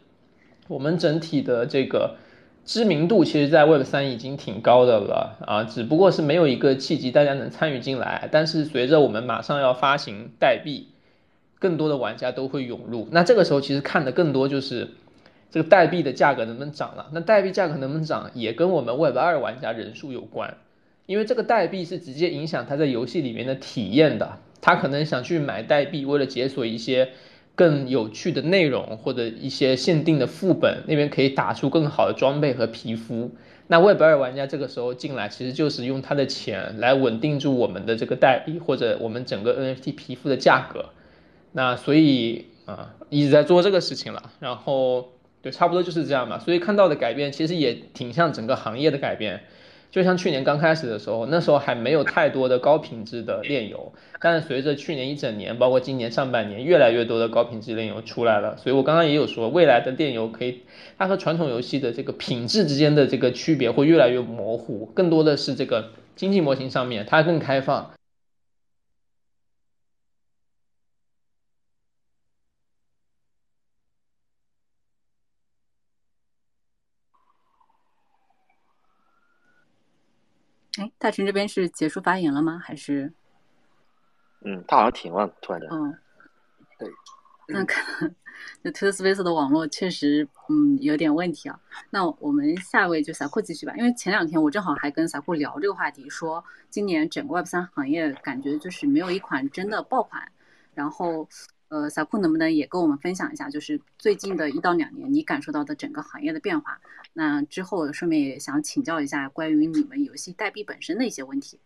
[0.68, 2.16] 我们整体的这个
[2.64, 8.28] 知名度其实，在 Web 三已经挺高的了啊，只不过是没有一个契机大家能参与进来。
[8.30, 10.88] 但是随着我们马上要发行代币，
[11.58, 13.08] 更多的玩家都会涌入。
[13.12, 14.90] 那这个时候其实看的更多就是。
[15.50, 17.08] 这个代币的价格能不能涨了？
[17.12, 20.58] 那代币价格能不能涨，也跟我们 Web 二玩家人数有关，
[21.06, 24.40] 因为这个代币是直接影响他在游戏里面的体验的。
[24.60, 27.10] 他可能想去买代币，为了解锁一些
[27.54, 33.30] 更有趣的内容，或者一些限定的副本，那边可以打出更好的装备和皮肤。
[33.68, 40.86] 那 Web 二玩家这个时候进来，其实就是用他的钱来稳定住我们的这个代币，或者我们整个 NFT 皮肤的价格。
[41.52, 45.08] 那所以啊，一直在做这个事情了，然后。
[45.42, 46.38] 对，差不多就是这样嘛。
[46.38, 49.40] 所以看到的改变其实也挺像整个行业的改变。
[49.90, 58.54] 就像去年刚开始的时候，那时候还没有太多的高品质的炼油，但是随着去年一整年，包括今年上半年，越来越多的高品质炼油出来了。
[58.58, 60.60] 所以我刚刚也有说，未来的炼油可以，
[60.98, 67.90] 它和传统游戏的这个品质之间的这个区别会越来越模糊，更多的是这个经济模型上面它更开放。
[81.08, 82.60] 哎，大群这边是结束发言了吗？
[82.62, 83.10] 还是？
[84.44, 85.70] 嗯，他好像停了，突然间。
[85.72, 85.98] 嗯，
[86.78, 86.90] 对。
[87.48, 88.14] 那可能
[88.62, 91.58] 就 Twitter Space 的网络确实，嗯，有点问题啊。
[91.88, 100.30] 那我们下一位就小库继续吧，因为前两天我正好还跟小库聊这个话题，说今年整个 Web 三行业感觉就是没有一款真的爆款，
[100.74, 101.26] 然后。
[101.68, 106.80] 呃，小库能不能也跟我们分享一下，就是最近的一到两年你感受到的整个行业的变化？
[107.12, 111.58] 那之后顺便也想请教一下关于你们游戏代币本身的一些问题。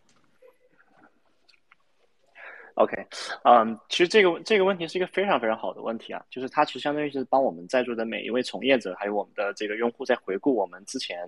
[2.75, 3.05] OK，
[3.43, 11.19] 嗯，其实这个这个问题是一个非常非常好的问题啊，就是它其实相当于是帮我们在座的每一位从业者，还有我们的这个用户在回顾我们之前，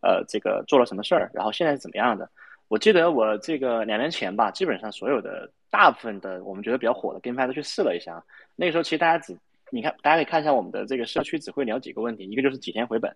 [0.00, 2.28] 呃，这个做了什么事儿，然后现在是怎么样的。
[2.68, 8.24] 我记得我这个两年前吧，基本上所有的大部分的我们觉得比较火的 GameFi 都去试了一下。
[8.54, 9.36] 那个时候其实大家只，
[9.68, 13.14] 你看大家可以看一下我们的这个社区，只会聊几个问题，一个就是几天回本，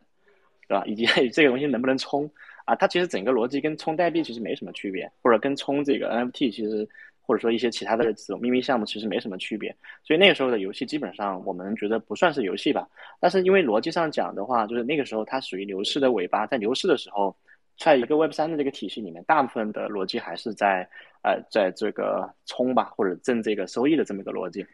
[0.68, 0.84] 对吧？
[0.84, 2.30] 以及 这个东西能不能冲
[2.66, 2.74] 啊？
[2.74, 6.86] 它其实整个逻辑跟冲代币其实没什么区别，或者跟冲这个 NFT 其实
[7.22, 9.74] 或者说一些其他的这种秘密项目其实没什么区别。
[10.04, 12.86] 所以那个时候的游戏基本上我们觉得不算是游戏吧。
[13.18, 17.34] 但是因为逻辑上讲的话，就是那个时候它属于牛市的尾巴，在牛市的时候。
[17.82, 20.86] 在一个 Web 三的这个体系里面，大部分的逻辑还是在
[21.22, 24.64] 呃，在这个冲吧或者挣这个收益的这么一个逻辑。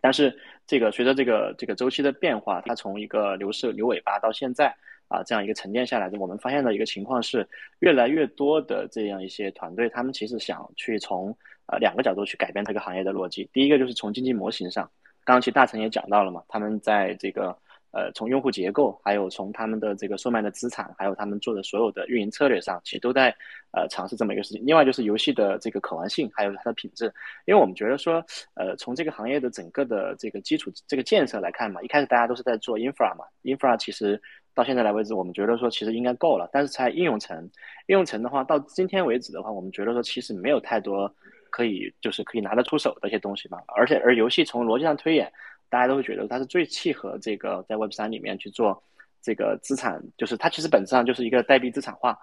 [0.00, 4.74] 但是这个随着这个这个周期的变化，它从一个牛市牛尾巴到现在
[5.08, 7.46] 啊这样一个沉淀下来的，我们发现的一个情况是，
[7.80, 13.48] 越来越多的这样一些团队，他们其实想去从呃两个角度去改变这个行业的逻辑。
[13.52, 14.84] 第一个就是从经济模型上，
[15.24, 17.56] 刚刚其实大成也讲到了嘛，他们在这个。
[17.96, 23.28] 呃，从用户结构，还有从他们的这个售卖的资产，还有他们做的所有的运营策略上，其实都在
[23.70, 24.60] 呃尝试这么一个事情。
[24.66, 27.04] 另外就是游戏的这个可玩性，还有它的品质。
[27.44, 28.14] 因为我们觉得说，
[28.54, 34.20] 呃，从这个行业的整个的这个基础这个建设来看嘛，一开始大家都是在做 infra 嘛，infra 其实
[34.54, 36.50] 到现在来为止，我们觉得说其实应该够了。
[36.52, 37.38] 但是在应用层，
[37.86, 41.08] 应用层的话，到今天为止的话，我们觉得说其实没有太多
[41.48, 43.62] 可以就是可以拿得出手的一些东西吧。
[43.76, 45.32] 而且而游戏从逻辑上推演。
[45.68, 48.82] 大家都会觉得它是最契合这个在 Web 三里面去做
[49.22, 52.18] 这个资产，就是它其实本质上就是一个代币资产化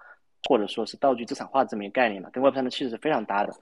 [0.48, 3.52] 或者说是道具资产化这么一个概念嘛，跟 Web 三的气质是非常搭的。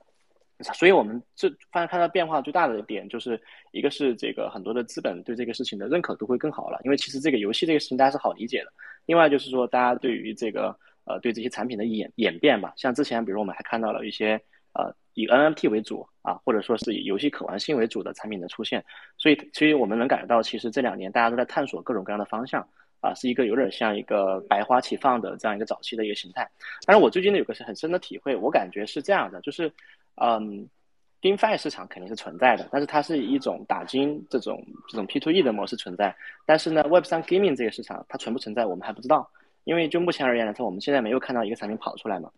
[0.75, 3.41] 所以我们这发现看到变化最大的一点，就是
[3.73, 8.71] 一个是这个很多的资本对这个事情的认可度会更好了，因为其实这个游戏这个事情大家是好理解的。
[9.07, 14.39] 另外就是说，大家对于这个呃对这些产品的演演变吧，像之前比如我们还看到了一些
[14.75, 18.85] 呃以 NFT 为主啊，或者说是以游戏可玩性为主的产品的出现，
[19.19, 22.61] 所以所以我们能感觉到，其实这两年大家都在探索各种各样的方向
[23.01, 26.49] 啊，是一个有点像一个百花齐放的这样一个早期的一个形态。
[26.87, 29.73] 但是我最近呢有个很深的体会，我感觉是这样的，就是。
[30.23, 30.69] 嗯
[31.23, 36.15] ，GameFi 市场肯定是存在的，但是它是以一种打金这种这种 P to E 的模式存在。
[36.45, 39.31] 但是呢，Web 三 Gaming 这个市场它存不存在，我们还不知道。
[39.65, 42.31] 因为就目前而言来说，我们现在没有看到一个产品跑出来嘛。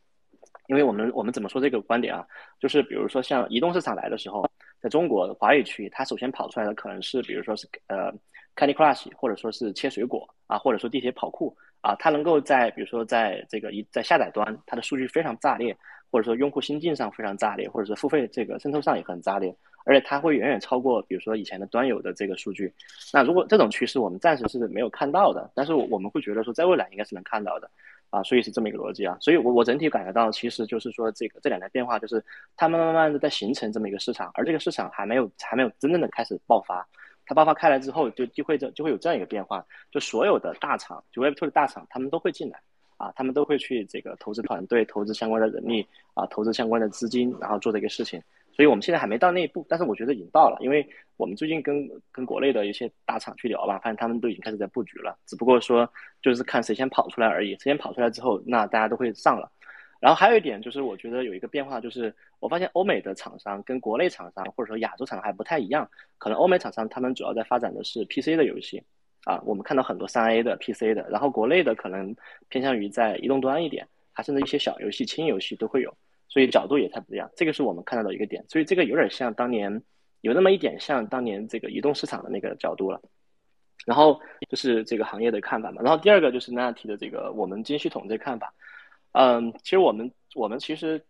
[0.72, 2.26] 因为我们我们怎么说这个观点啊？
[2.58, 4.48] 就是比如说像移动市场来的时候，
[4.80, 8.10] 在中国华语区，它首先跑出来的可能是比如说是呃
[8.56, 15.76] Candy Crush，或者说是切水果啊，或者说地铁跑酷啊，它能够在比如说在这个一在下载端，它的数据非常炸裂。
[16.10, 19.56] 或者说用户心境上非常炸裂，或者说付费这个渗透上也很炸裂，
[19.86, 22.70] 而且它会远远超过比如说以前的端游的这个数据。
[23.14, 27.70] 那如果这种趋势我们暂时是没有看到的，但是我们会觉得说在未来应该是能看到的
[28.12, 29.16] 啊，所以是这么一个逻辑啊。
[29.20, 32.24] 所以我我整体感觉到其实就是说这个这两年变化就是
[32.56, 36.86] 它慢慢慢慢的在形成这么一个市场，而这个市场还没有还没有真正的开始爆发。
[37.26, 42.60] 它爆发开来之后就就会这就会有这样一个变化，就所有的大厂就 Web2 的大厂他们都会进来。
[42.98, 48.22] 啊，他们都会去这个投资团队、投资相关的人力啊，投资相关的资金，然后做这个事情。
[48.52, 50.86] 所以我们现在还没到那一步，但是我觉得已经到了，因为
[51.16, 57.50] 我们最近跟跟国内的一些大厂去聊吧，发现他们都已经开始在布局了，只不过说就是看谁先跑出来而已。
[57.54, 59.50] 谁先跑出来之后，那大家都会上了。
[60.00, 65.88] 然后还有一点就是，我觉得有一个变化，就是我发现欧美的厂商跟国内厂商或者说亚洲厂商还不太一样，
[66.18, 68.82] 可能欧美厂商他们主要在发展的是 PC 的游戏。
[69.24, 72.12] 啊，我们看到很多三 A 的 PC 的，然后国内的可能
[72.48, 75.96] 偏向于在移动端一点，还甚至一些小游戏、轻游戏都会有，
[76.32, 77.30] 所以角度也太不一样。
[77.36, 79.82] 这个是我们看到的一个点，所以这个有点像当年，
[80.22, 82.98] 有那么一点像当年这个移动市场的那个角度了。
[83.84, 84.18] 然后
[84.48, 85.82] 就是这个行业的看法嘛。
[85.82, 88.54] 然后第二个就是娜娜提的这个我们金系统这看法。
[89.12, 91.04] 嗯，其实我们我们其实。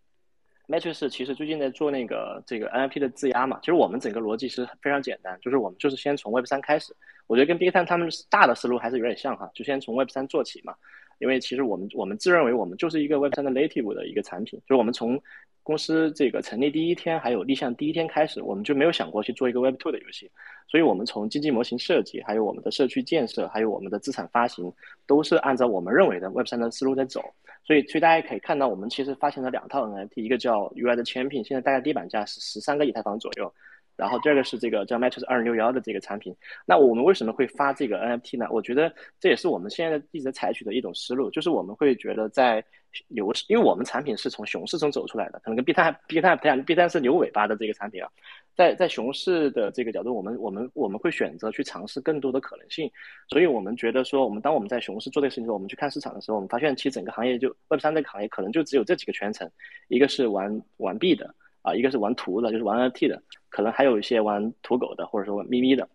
[0.68, 6.94] Matrix 其实最近在做那个这个 NFT 的质押嘛，其实我们整个逻辑是非常简单，就是我们就是先从 Web 三开始，
[7.26, 10.74] 我觉得跟 Big Time 他们大的思路还是有点像哈，就先从 Web 三做起嘛，
[11.22, 15.18] 因为其实我们我们自认为我们就是一个 Web 三的 native 的一个产品，就是我们从
[15.62, 20.28] 公司这个成立第一天，还有立项第一天开始，我们就没有想过去做一个 Web Two 的游戏。
[20.66, 24.72] 所以，我们从经济模型设计，还有我们的社区建设，还有我们的资产发行，
[25.06, 27.22] 都是按照我们认为的 Web 三的思路在走。
[27.64, 33.52] 所以，所以大家可以看到，我们其实发行了两套 NFT，一个叫 UI 的 Champion，现在大概地板价是十三个以太坊左右。
[33.96, 36.34] 然后第二个是这个叫 Matrix 二零六幺的这个产品。
[36.66, 38.46] 那我们为什么会发这个 NFT 呢？
[38.50, 42.64] 我觉得这也是我们现在一直采取的一种思路，就是我们会觉得在
[43.08, 48.08] 牛市，因为我们产品是从熊市中走出来的，可能跟 B 站 B 站不一样，B 站是牛尾巴的这个产品啊。
[48.54, 52.90] 在在熊市的这个角度，我们我们我们会选择去尝试更多的可能性。
[53.28, 59.50] 所以我们觉得说，我们当我们在熊市做这个事情的时候，我们去看市场的时候，我们发现其实整个行业就 Web 三这个行业可能就只有这几个圈层，
[59.88, 61.34] 一个是玩玩币的。
[61.62, 65.88] 啊，一个是玩图的，就是玩 NFT 的，可能还有一些玩土狗的，或者说玩咪咪的，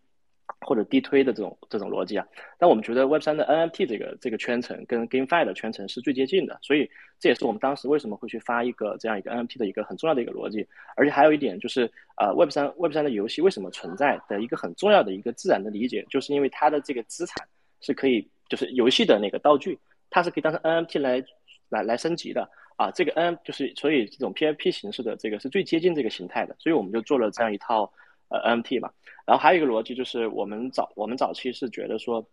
[0.61, 2.25] 或者地推的这种这种逻辑啊。
[2.57, 10.65] 但我们觉得 Web 三的 NFT 这个这个圈层跟 GameFi 的圈层是最接近的，所以这也是我们当时为什么会去发一个这样一个 NFT 的一个很重要的一个逻辑。
[10.95, 17.45] 而且还有一点就是，呃，Web 三 Web 三的游戏为什么存在的一个很重要的一个自然的理解，就是因为它的这个资产
[17.81, 19.77] 是可以，就是游戏的那个道具，
[20.09, 21.21] 它是可以当成 NFT 来
[21.67, 22.49] 来来升级的。
[22.77, 27.91] 啊，这个 N 就是所以这种 PFP 形式的这个是最接近这个形态的，所以我们就做了这样一套
[28.29, 28.91] 呃 NFT 嘛。
[29.25, 32.23] 然后还有一个逻辑就是我们早我们早期是觉得说，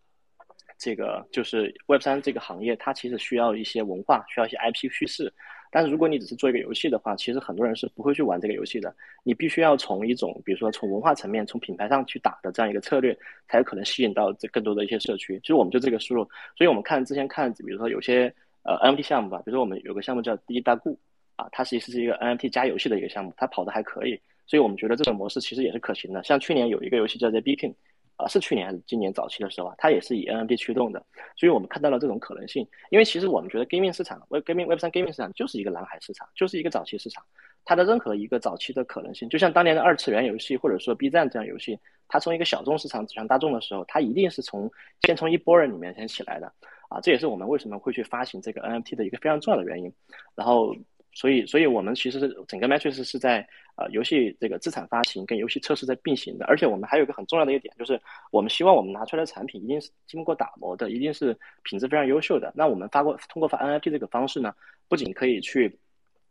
[0.76, 5.32] 这个就是 Web 三这个行业它其实需要一些文化，需要一些 IP 叙事。
[5.70, 8.94] 但是如果你只是做一个游戏的话，其实很多人是不会去玩这个游戏的。
[9.22, 13.16] 你必须要从一种比如说从文化层面、从品牌上去打的这样一个策略，
[13.48, 15.40] 才有可能吸引到这更多的一些社区。
[15.40, 16.22] 其实我们就这个思路。
[16.54, 18.30] 所以我们看之前看，比如说有些。
[18.64, 20.98] 呃，NFT 项目吧，比如说我们有个项目叫第一大固
[21.36, 26.24] 啊，它其实是一个 NFT 加游戏的一个项目，它跑的还可以，所以我们觉得这种模式其实也是可行的。
[26.24, 27.74] 像去年有一个游戏叫在 Beacon，
[28.16, 31.04] 啊，是去年还是今年早期的时候啊，它也是以 NFT 驱动的，
[31.36, 32.66] 所以我们看到了这种可能性。
[32.90, 37.22] 因为其实我们觉得 gaming 市场，Web gaming Web 三 gaming 市场就是一个蓝海市场，就是一个早期市场，
[37.66, 44.70] 它的任何一个早期的可能性，就像当年的二次元游戏或者说 B 站这样游戏，它从一个小众市场走向大众的时候，它一定是从
[45.02, 46.50] 先从一波人里面先起来的。
[46.88, 49.92] 啊，这也是我们为什么会去发行这个 NFT 的一个非常重要的原因。
[50.34, 50.74] 然后
[51.12, 58.00] 所以，所以我们其实整个 Matrix 是在呃游戏这个资产发行跟游戏测试在并行的，而且我们还有一个很重要的一点，就是
[58.32, 62.52] 我们希望我们拿出来的产品一定是经过打磨的，一定是品质非常优秀的。
[62.56, 64.52] 那我们发过通过发 NFT 这个方式呢，
[64.88, 65.78] 不仅可以去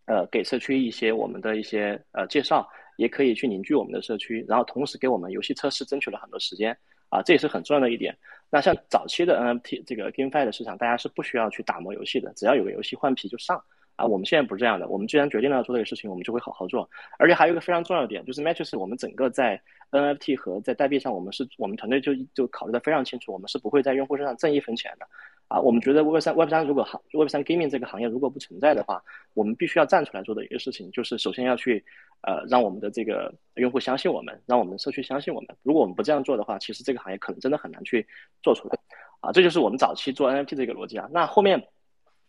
[0.06, 6.78] 呃给社区一些我们的一些呃介绍，也可以去凝聚我们的社区，然后同时给我们游戏测试争取了很多时间
[7.14, 8.18] 啊，这也是很重要的一点。
[8.50, 13.64] 那像早期的 NFT 这个 GameFi 的市场，大家是不需要去打磨游戏的，只要有个游戏换皮就上。
[13.96, 14.88] 啊，我们现在不是这样的。
[14.88, 16.90] 我们既然决定了要做这个事情，我们就会好好做。
[17.20, 19.62] 而且还有一个非常重要的点，就是 Matrix 我们整个在
[19.92, 25.06] NFT 和在代币上，我们是我们团队就就考虑的非常清楚，我们是不会在用户身上挣一分钱的。
[25.48, 31.84] 啊，我们觉得 Web 三 Web 三如果行 Web 三 Gaming 这个行业如果不存在的话，我们必须要站出来做的一个事情，就是首先要去
[32.22, 35.56] 呃让我们的这个用户相信我们，让我们社区相信我们。
[35.64, 38.06] 如果我们不这样做的话，其实这个行业可能真的很难去
[38.42, 38.78] 做出来。
[39.20, 41.08] 啊，这就是我们早期做 NFT 这个逻辑啊。
[41.12, 41.62] 那后面。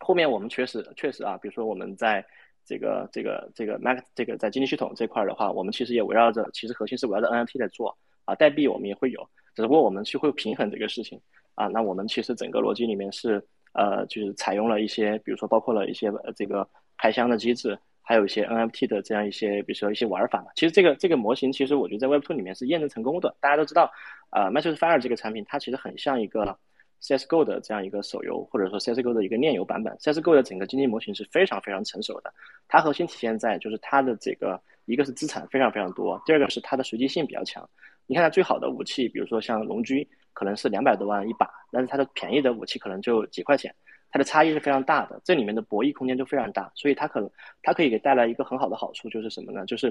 [0.01, 2.23] 后面我们确实确实啊，比如说我们在
[2.67, 7.97] 这个这个这个 Mac 这个在经济系统这块的话，我们其实也围绕着，其实核心是围绕着 NFT 在做
[8.27, 11.19] 啊，代币我们也会有，只不过我们去会平衡这个事情
[11.55, 11.67] 啊。
[11.69, 20.47] 那我们其实整个逻辑里面是呃，就是采用了一些，比如说包括了一些这个开箱的机制，还有一些 NFT 的这样一些，比如说一些玩法嘛。
[20.55, 23.35] 其实这个这个模型，其实我觉得在 Web2 里面是验证成功的。
[23.41, 23.91] 大家都知道，
[24.31, 26.59] 呃，Matrix Fire 这个产品，它其实很像一个。
[27.03, 32.33] CSGO 的这样一个手游，或者说 CSGO 的一个链游版本，CSGO 的整个经济模型是非常非常成熟的。
[32.67, 37.69] 它核心体现在就是它的这个，一个是资产非常非常多，第二个是它的随机性比较强。
[38.07, 43.75] 你看它最好的武器，比如说像龙驹，可能是两百多万一把，但是它的便宜的武器可能就几块钱，
[44.11, 45.19] 它的差异是非常大的。
[45.25, 47.31] 这里面的博弈空间就非常大，所以它可能
[47.63, 49.65] 它可以给带来一个很好的好处，就是什么呢？
[49.65, 49.91] 就是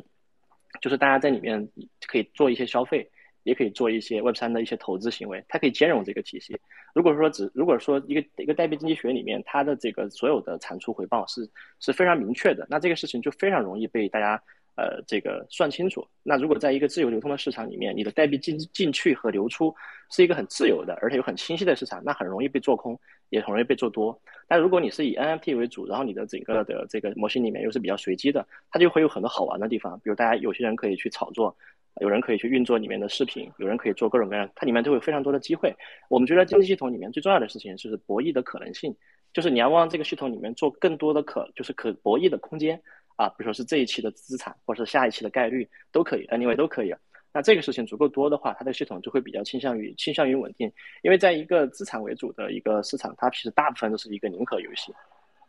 [0.80, 1.68] 就是大家在里面
[2.06, 3.10] 可以做一些消费。
[3.46, 6.58] 也可以做一些 Web 三的一些投资行为，它可以兼容这个体系。
[6.96, 11.46] 如果说只如果说一个一个代币经济学里面，它的这个所有的产出回报是
[11.82, 14.42] 是非常明确的，那这个事情就非常容易被大家
[14.76, 16.06] 呃这个算清楚。
[16.24, 19.74] 那如果在一个自由流通的市场里面，你的代币进进去和流出
[20.10, 23.00] 是一个很自由的，而且又很清晰的市场，那很容易被做空，
[23.30, 24.20] 也很容易被做多。
[24.48, 31.56] 但如果你是以 NFT 为主，然后你的整个的这个模型里面又是比较随机的，它就会有很多好玩的地方，比如大家有些人可以去炒作。
[32.02, 35.72] 有人可以去运作里面的视频，有人可以做各种各样，它里面都有非常多的机会。
[36.10, 38.96] 我们觉得经济系统里面最重要的事情就是博弈的可能性，
[39.32, 42.82] 就是你要往这个系统里面做更多的可，就是可博弈的空间
[43.16, 46.94] 啊，比如说是这一期的资产，或者是下一期的概率都可以，anyway 都可以。
[47.34, 54.94] 那这个事情足够多的话，它的系统就会比较倾向于倾向于稳定，因为在一个资产为主的一个市场，它其实大部分都是一个零和游戏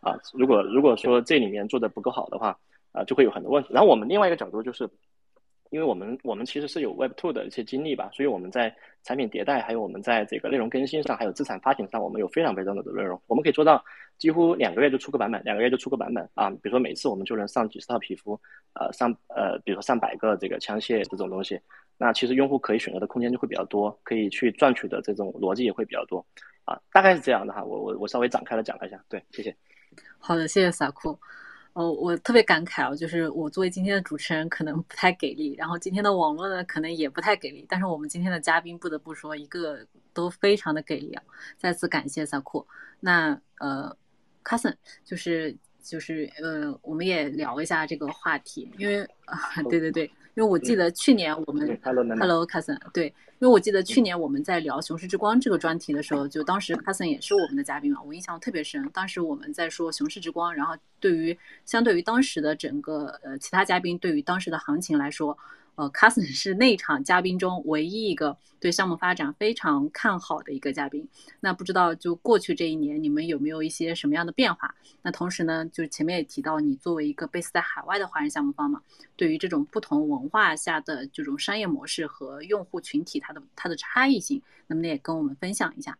[0.00, 0.18] 啊。
[0.32, 2.58] 如果如果说这里面做的不够好的话，
[2.92, 3.70] 啊，就会有很多问题。
[3.72, 4.88] 然后我们另外一个角度就是。
[5.70, 13.82] 因为我们我们其实是有 Web Two 的一些经历吧，所以我们在产品迭代，还有我们在这个内容更新上，还有资产发行上，我们有非常非常多的内容，我们可以做到
[14.18, 16.48] 几乎两个月就出个版本，两个月就出个版本啊。
[16.50, 18.38] 比如说每次我们就能上几十套皮肤，
[18.74, 21.60] 呃，上呃，比如说上百个这个枪械这种东西，
[21.98, 26.24] 那其实用户可以选择的空间就会比较多，可以去赚取的这种逻辑也会比较多
[26.64, 27.64] 啊，大概是这样的哈。
[27.64, 29.54] 我我我稍微展开了讲了一下，对，谢谢。
[30.18, 31.18] 好的，谢谢萨库。
[31.74, 41.22] 哦，我特别感慨啊，就是我作为今天的主持人可能不太给力，然后今天的网络呢可能也不太给力，但是我们今天的嘉宾不得不说一个都非常的给力啊，
[41.58, 42.66] 再次感谢萨库。
[43.00, 43.94] 那呃
[44.44, 50.10] ，Cousin 就是就是呃，我们也聊一下这个话题，因为啊，对对对。
[50.34, 58.88] 因为我记得去年我们，Hello Cousin，对，因为我记得去年我们在聊《雄狮之光》这个专题的时候，就当时 Cousin 也是我们的嘉宾嘛，我印象特别深。
[58.92, 65.36] 当时我们在说《雄狮之光》，然后对于相对于当时的整个呃其他嘉宾，对于当时的行情来说。
[65.76, 71.08] 呃，Cousin 是那场嘉宾中唯一一个对项目发展非常看好的一个嘉宾。
[71.40, 74.74] 那不知道就过去这一年，你们有没有一些什么样的变化？
[75.02, 78.80] 那同时呢，就是前面也提到，你作为一个 base 在海外的华人项目方嘛，
[79.16, 85.98] 对于这种不同文化下的这种商业模式和用户群体，它的它的差异性，能不能也跟我们分享一下？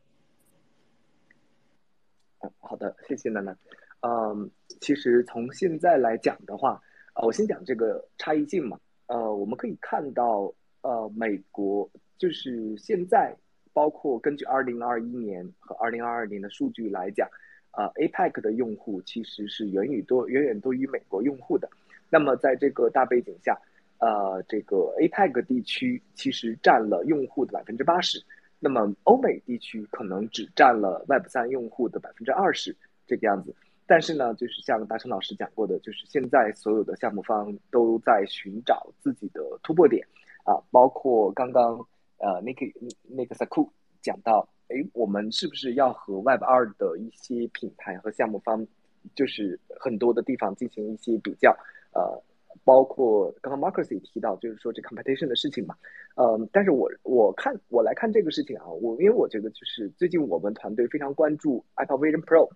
[2.60, 3.58] 好的，谢谢楠楠。
[4.02, 4.50] 嗯，
[4.80, 6.80] 其实从现在来讲的话，
[7.14, 8.78] 呃，我先讲这个差异性嘛。
[9.14, 10.52] 呃，我们可以看到，
[10.82, 11.88] 呃，美国
[12.18, 13.32] 就是现在，
[13.72, 17.28] 包括根据二零二一年和二零二二年的数据来讲，
[17.76, 21.70] 呃，APEC 的用户其实是远远多、远远多于美国用户的。
[22.10, 23.56] 那么在这个大背景下，
[23.98, 28.20] 呃，这个 APEC 地区其实占了用户的百分之八十，
[28.58, 32.74] 那么欧美地区可能只占了 Web 三用户的百分之二十
[33.06, 33.54] 这个样子。
[33.86, 40.06] 但是呢，就是像大成老师讲过的，就是现在所有的项目方都在寻找自己的突破点，
[40.44, 41.76] 啊，包括刚刚
[42.18, 42.66] 呃那个
[43.02, 43.68] 那个 Saku
[44.00, 48.66] 讲到，哎，我们是不是要和 Web 二的一些品牌和项目方
[49.14, 51.54] 就是很多的地方进行一些比较，
[51.92, 52.22] 呃，
[52.64, 55.76] 包括刚刚 Marcus 也提到，就是说这 competition 的事情嘛，
[56.14, 62.48] 呃，但是我我看我来看这个事情啊，我因为我觉得就是最近我们团队非常关注 Apple Vision Pro，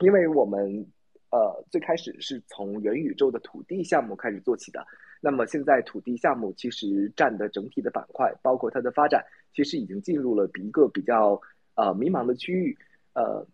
[0.00, 0.86] 因为我们
[1.30, 4.86] 呃最开始是从元宇宙的土地项目开始做起的，
[5.20, 11.40] 那么现在土地项目其实占的整体的板块，包括它的发展，其实已经进入了一个比较
[11.74, 12.76] 呃迷茫的区域，
[13.14, 13.46] 呃。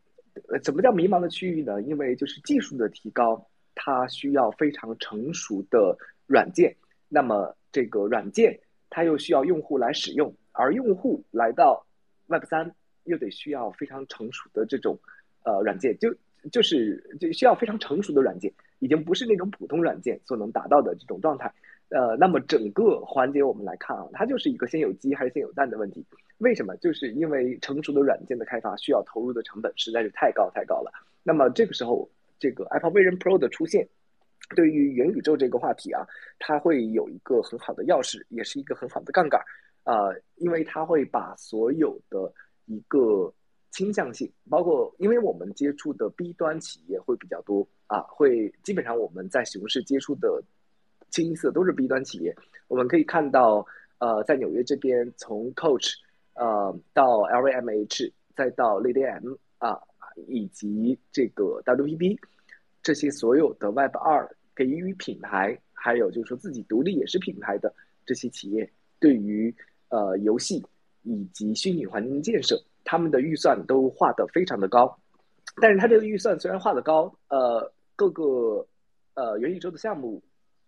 [0.64, 1.80] 怎么叫迷茫的区域呢？
[1.82, 3.40] 因为就是技术的提高，
[3.76, 6.74] 它需要非常成熟的软件，
[7.08, 8.58] 那么这个软件
[8.90, 11.86] 它又需要用户来使用，而用户来到
[12.26, 12.74] Web 三
[13.04, 14.98] 又得需要非常成熟的这种
[15.44, 16.12] 呃软件，就
[16.50, 21.52] 就是就需要非常成熟的软件，已经不是那种普通软件所能达到的这种状态。
[21.90, 26.04] 呃，那么整个环节我们来看啊，它就是一个先有鸡还是先有蛋的问题。
[26.38, 26.74] 为什么？
[26.78, 30.90] 就是因为成熟的软件的开发需要投入的成本实在是太高太高了。
[31.22, 33.86] 那么这个时候，这个 Apple Vision Pro 的出现，
[34.56, 36.04] 对于元宇宙这个话题啊，
[36.38, 39.40] 它会有一个很好的钥匙，也是一个很好的杠杆。
[39.84, 42.32] 呃，因为它会把所有的
[42.66, 43.32] 一个
[43.74, 50.42] 倾向性，包括因为我们接触的 B 端企业会比较多啊，会基本上我们在熊市接触的。
[51.10, 52.34] 清一色都是 B 端企业，
[52.66, 53.64] 我们可以看到，
[53.98, 55.92] 呃，在纽约这边，从 Coach，
[56.32, 59.78] 呃，到 LVMH，再到 l a d M 啊，
[60.26, 62.18] 以及这个 WPP，
[62.82, 67.72] 这些所有的 Web 二给予品牌，还有就是说自己独立也是品牌的
[68.04, 68.68] 这些企业，
[68.98, 69.54] 对于
[69.90, 70.60] 呃游戏
[71.04, 74.96] 以及虚拟环境建设，他们的预算都画得非常的高，
[75.60, 78.66] 但是他这个预算虽然画得高，呃，各个
[79.14, 80.22] 呃元宇宙的项目。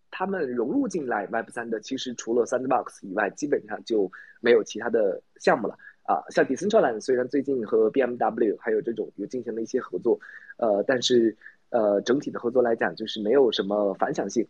[0.09, 4.11] 他们融入进来 Web 三的，其实除了 Sandbox 以外，基本上就
[4.41, 6.23] 没有其他的项目了啊。
[6.31, 10.19] 像 Decentral，虽然最近和 BMW 还有这种有进行了一些合作，
[10.57, 11.37] 呃，但是
[11.69, 14.47] 呃整体的合作来讲，就是没有什么反响性。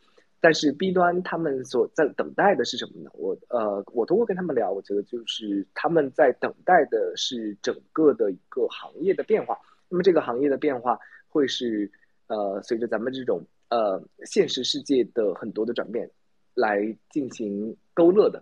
[0.47, 3.11] 但是 B 端他们所在等待的是什么呢？
[3.15, 9.59] 我呃，我通过跟他们聊，我觉得就是他们在等待的是整个的一个行业的变化。
[9.89, 11.91] 那么这个行业的变化会是
[12.29, 13.45] 呃随着咱们这种。
[13.71, 16.09] 呃，现实世界的很多的转变，
[16.55, 18.41] 来进行勾勒的。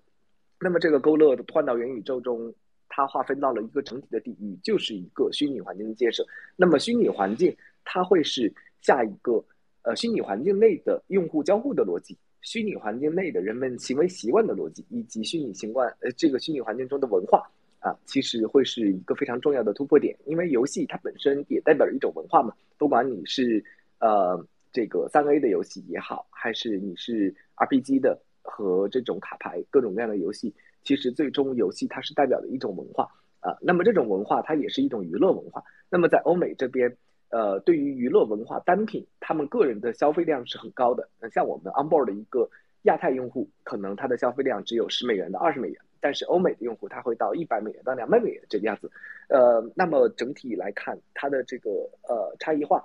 [0.60, 2.52] 那么这个勾勒的换到元宇宙中，
[2.90, 6.22] 它划分到了一个整体的地域，就是一个虚拟环境的建设。
[6.56, 8.52] 那么虚拟环境它会是
[8.82, 9.42] 下一个
[9.84, 20.16] 呃虚拟环境内的用户交互的逻辑，虚拟环境内的人们行为习惯的逻辑，以及虚拟习惯呃这个虚拟环境中的文化啊，其实会是一个非常重要的突破点。
[20.26, 23.64] 因为游戏它本身也代表着一种文化嘛，不管你是
[24.00, 24.44] 呃。
[24.74, 33.08] 这个三 A 的游戏也好，还是你是 RPG 的和这种卡牌各种各样的游戏，其实最终游戏它是代表的一种文化
[33.38, 33.56] 啊。
[33.60, 35.62] 那么这种文化它也是一种娱乐文化。
[35.88, 36.92] 那么在欧美这边，
[37.30, 41.08] 呃，对于娱乐文化单品，他们个人的消费量是很高的。
[41.20, 42.48] 那像我们 Onboard 的一个
[42.82, 48.90] 亚太用户，可能他的消费量只有十美元到二十美元，但是欧美的用户他会到一百美元到两百美元这个样子。
[49.28, 51.70] 呃，那么整体来看，它的这个
[52.08, 52.84] 呃差异化。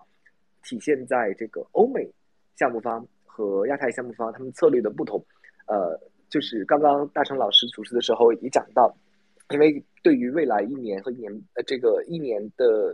[0.61, 2.05] 体现在这个欧美
[2.57, 5.17] 项目方和亚太项目方他们策略的不同，
[5.67, 5.97] 呃，
[6.29, 8.93] 就是刚刚大成老师主持的时候也讲到，
[9.51, 12.93] 因为对于未来一年和一年呃这个一年的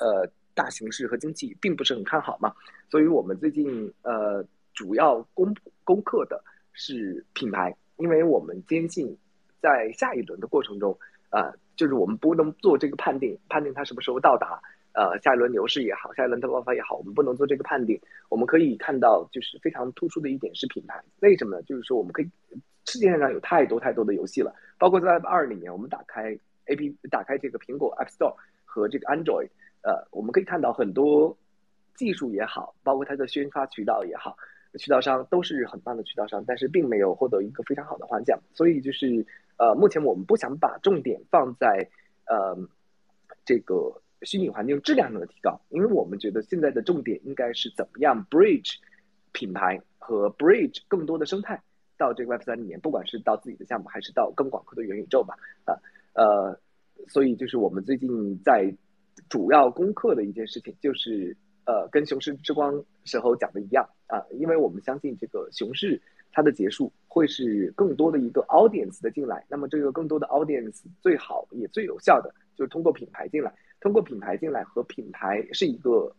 [0.00, 2.54] 呃大形势和经济并不是很看好嘛，
[2.90, 6.42] 所以我们最近呃主要攻攻克的
[6.72, 9.16] 是品牌，因为我们坚信
[9.60, 10.96] 在下一轮的过程中
[11.30, 14.60] 呃，就是我们不能做这个判定，判定它什么时候到达。
[14.96, 18.00] 呃，下一轮牛市也好，下一轮的爆发也好，我们不能做这个判定。
[18.28, 21.02] 我们可以看到，就是非常突出的一点是品牌。
[21.18, 21.62] 为什么呢？
[21.64, 22.30] 就是说，我们可以
[22.86, 29.48] 世界上有太多太多的游戏了，包括在 App 二里面，我们打开 App 打开这个苹果 App Store 和这个 Android，
[29.84, 31.36] 呃，我们可以看到很多
[31.94, 34.36] 技术也好，包括它的宣发渠道也好，
[34.78, 38.34] 渠道商都是很棒的渠道商，但是并没有获得一个非常好的环境。
[38.52, 39.24] 所以就是
[39.58, 41.88] 呃，目前我们不想把重点放在
[42.26, 42.58] 呃
[43.44, 44.00] 这个。
[44.22, 48.76] 虚拟环境质量的提高，因为我们觉得现在的重点应该是怎么样 bridge
[49.32, 51.62] 品牌和 bridge 更多的生态
[51.98, 55.36] 到这个 Web 三里面，不管是到自己的项目，还是到更广阔的元宇宙吧。
[55.66, 55.76] 啊，
[56.14, 56.58] 呃，
[57.06, 58.74] 所以就是我们最近在
[59.28, 61.36] 主要攻克的一件事情，就是
[61.66, 66.00] 呃，跟熊市之光时候讲的一样啊，因为我们相信这个熊市
[66.32, 73.52] 它的结束会是更多的一个 audience 的进来，那么这个更多的 audience 最好也最有效的就是通过品牌进来。
[73.80, 76.10] 通过品牌进来和品牌是一个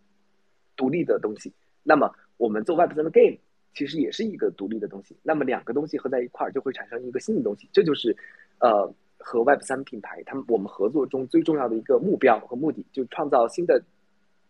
[0.75, 3.37] 独立的东西，那么我们做 Web 三的 Game
[3.73, 5.17] 其实也是一个独立的东西。
[5.23, 8.15] 那么两个东西合在一块儿就会产生一个新的东西，这就是
[8.59, 13.81] 呃和 Web 三品牌他们我们合作中最重要的一个目标和目的，就创造新的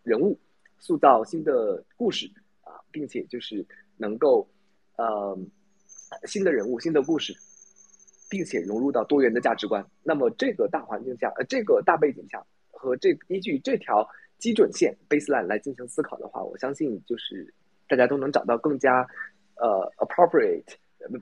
[0.03, 0.37] 人物
[0.79, 2.29] 塑造新的故事
[2.61, 3.65] 啊，并且就是
[3.97, 4.47] 能够
[4.97, 5.37] 呃
[6.25, 7.33] 新的人物、新的故事，
[8.29, 9.85] 并且融入到多元的价值观。
[10.03, 14.07] 那么这个大环境下，呃，这个大背景下和这依据这条
[14.37, 17.53] 基准线 baseline 来进行思考的话，我相信就是
[17.87, 19.07] 大家都能找到更加
[19.55, 20.63] 呃 appropriate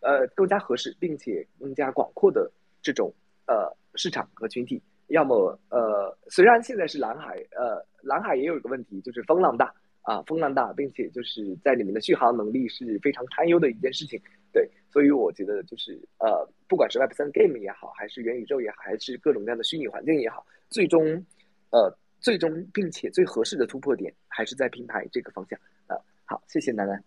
[0.02, 3.14] 呃更加合适并且更加广阔的这种
[3.48, 4.82] 呃市场和群体。
[5.08, 9.72] 要么呃，虽然现在是蓝海，呃，蓝海也有一个问题，就是风浪大
[10.02, 14.20] 啊，风浪大，并且就是在里面的续航能力是非常堪忧的一件事情。
[14.52, 21.04] 对，所以我觉得就是呃，不管是 Web 三 Game 也好，还是元宇宙也好，还是各种各样的虚拟环境也好，最终
[21.72, 25.60] 呃，最终并且最合适的突破点还是在平台这个方向。
[25.88, 27.04] 呃，好，谢谢楠楠。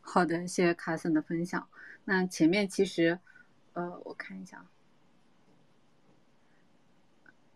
[0.00, 1.68] 好的，谢谢卡森的分享。
[2.04, 3.18] 那前面其实
[3.74, 4.66] 呃，我看一下。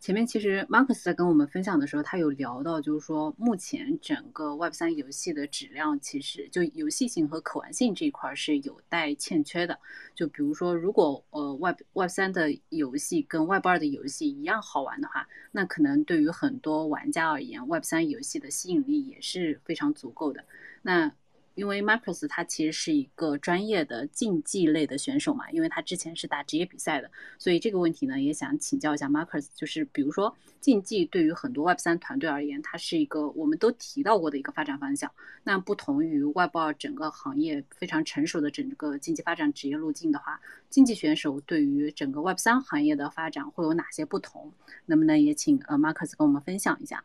[0.00, 9.78] 前面其实 Marcus 在跟我们分享的时候，他有聊到，就是说目前整个 Web 三游戏的质量，其实就游戏性和可玩性这一块是有待欠缺的。
[10.14, 20.44] 就比如说，如果呃 Web Web 三的游戏跟 Web 二的游戏一样好玩的话，那可能对于很多玩家而言，Web 三游戏的吸引力也是非常足够的。
[20.82, 21.12] 那
[21.58, 35.10] 因为 Marcus 他其实是一个专业的竞技类的选手嘛，因为他之前是打职业比赛的，所以这个问题呢也想请教一下 Marcus，就是比如说竞技对于很多 Web 三团队而言，它是一个我们都提到过的一个发展方向。
[35.42, 40.40] 那不同于 Web 二整个行业非常成熟的整个竞技发展职业路径的话，
[40.70, 44.52] 竞技选手对于整个 Web 三行业的发展会有哪些不同？
[44.86, 47.02] 能不能也请呃 Marcus 跟我们分享一下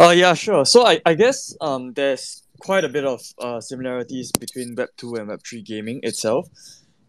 [0.00, 0.64] ？Uh, yeah, sure.
[0.64, 5.16] So I, I guess um, there's quite a bit of uh, similarities between Web 2
[5.16, 6.48] and Web 3 gaming itself.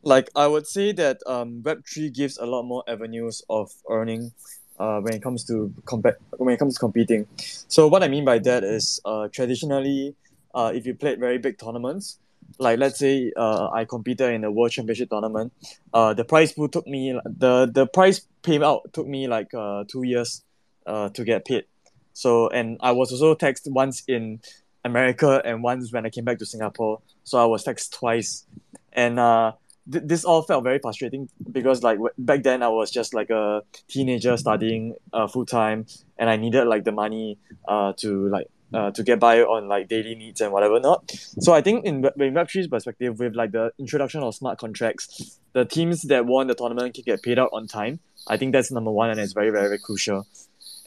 [0.03, 4.33] Like, I would say that um, Web 3 gives a lot more avenues of earning
[4.79, 7.27] uh, when it comes to comp- when it comes to competing.
[7.37, 10.15] So what I mean by that is uh, traditionally,
[10.53, 12.19] uh, if you played very big tournaments,
[12.59, 15.53] like let's say uh, I competed in a world championship tournament,
[15.93, 20.03] uh, the prize pool took me the the prize payout took me like uh, two
[20.03, 20.43] years
[20.85, 21.65] uh, to get paid.
[22.13, 24.39] So and I was also taxed once in
[24.85, 27.01] America and once when I came back to Singapore.
[27.23, 28.45] So I was taxed twice,
[28.91, 29.53] and uh,
[29.91, 33.29] th- this all felt very frustrating because like w- back then I was just like
[33.29, 35.85] a teenager studying uh, full time,
[36.17, 37.37] and I needed like the money
[37.67, 41.11] uh, to like uh, to get by on like daily needs and whatever not.
[41.39, 45.65] So I think in, in Web3's perspective, with like the introduction of smart contracts, the
[45.65, 47.99] teams that won the tournament can get paid out on time.
[48.27, 50.27] I think that's number one and it's very, very, very crucial.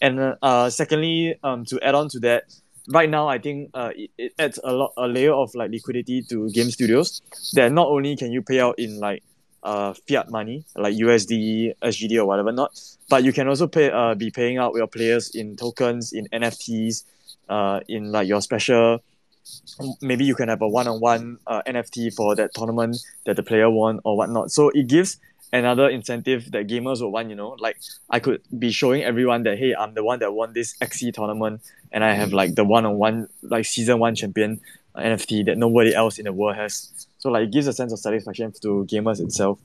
[0.01, 2.44] And uh, secondly, um, to add on to that,
[2.88, 6.22] right now I think uh, it, it adds a lot a layer of like liquidity
[6.28, 7.22] to game studios.
[7.55, 9.22] That not only can you pay out in like
[9.62, 12.78] uh, fiat money like USD, SGD or whatever not,
[13.09, 17.05] but you can also pay uh, be paying out your players in tokens, in NFTs,
[17.49, 19.01] uh, in like your special.
[20.01, 24.01] Maybe you can have a one-on-one uh, NFT for that tournament that the player won
[24.03, 24.51] or whatnot.
[24.51, 25.18] So it gives
[25.53, 27.78] another incentive that gamers would want, you know, like
[28.11, 31.62] I could be showing everyone that hey, I'm the one that won this XC tournament
[31.92, 34.61] and I have like the one on one like season one champion
[34.97, 37.07] NFT that nobody else in the world has.
[37.18, 39.59] So like it gives a sense of satisfaction to gamers itself.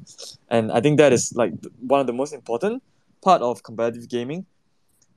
[0.50, 2.84] And I think that is like one of the most important
[3.22, 4.46] part of competitive gaming.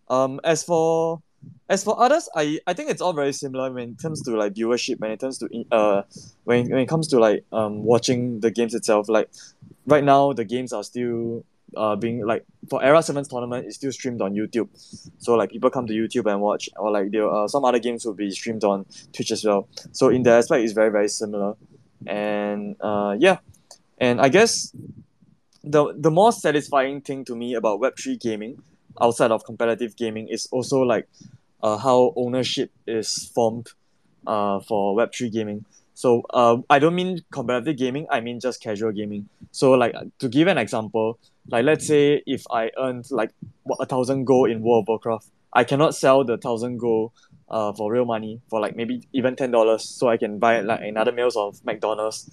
[0.09, 1.23] Um as for
[1.69, 4.55] as for others, I, I think it's all very similar when it comes to like
[4.55, 6.03] viewership, when it comes to uh
[6.45, 9.09] when, when it comes to like um watching the games itself.
[9.09, 9.31] Like
[9.87, 11.45] right now the games are still
[11.77, 14.69] uh being like for Era 7's tournament it's still streamed on YouTube.
[15.19, 18.05] So like people come to YouTube and watch or like there uh, some other games
[18.05, 19.69] will be streamed on Twitch as well.
[19.93, 21.57] So in that aspect it's very very similar.
[22.07, 23.39] And uh yeah.
[23.99, 24.75] And I guess
[25.63, 28.63] the the more satisfying thing to me about Web3 gaming
[29.01, 31.09] outside of competitive gaming is also like
[31.63, 33.69] uh, how ownership is formed
[34.27, 35.65] uh, for Web3 gaming.
[35.95, 39.29] So uh, I don't mean competitive gaming, I mean just casual gaming.
[39.53, 41.19] So like to give an example,
[41.49, 43.31] like let's say if I earned like
[43.81, 47.13] a thousand gold in World of Warcraft, I cannot sell the thousand gold
[47.49, 50.81] uh, for real money for like maybe even ten dollars so I can buy like
[50.83, 52.29] another meals of McDonald's.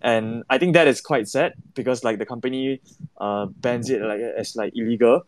[0.00, 2.80] And I think that is quite sad because like the company
[3.20, 5.22] uh, bans it like as like illegal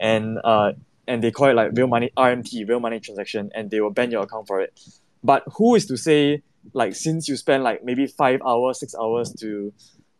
[0.00, 0.72] and uh
[1.06, 4.10] and they call it like real money RMT, real money transaction, and they will ban
[4.10, 4.78] your account for it.
[5.22, 9.32] But who is to say like since you spend like maybe five hours, six hours
[9.40, 9.72] to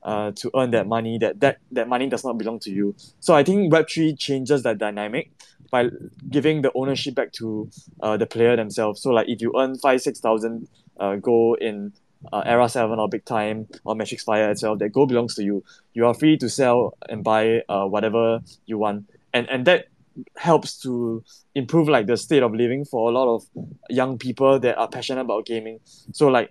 [0.02, 2.94] uh, to earn that money, that, that that money does not belong to you.
[3.20, 5.30] So I think Web three changes that dynamic
[5.70, 5.88] by
[6.30, 7.70] giving the ownership back to
[8.02, 9.00] uh, the player themselves.
[9.00, 10.68] So like if you earn five, six thousand
[11.00, 11.92] uh, gold in
[12.32, 15.64] uh, Era Seven or Big Time or Matrix Fire itself, that gold belongs to you.
[15.94, 19.86] You are free to sell and buy uh, whatever you want, and and that
[20.35, 21.23] helps to
[21.55, 23.43] improve like the state of living for a lot of
[23.89, 25.79] young people that are passionate about gaming.
[26.11, 26.49] So like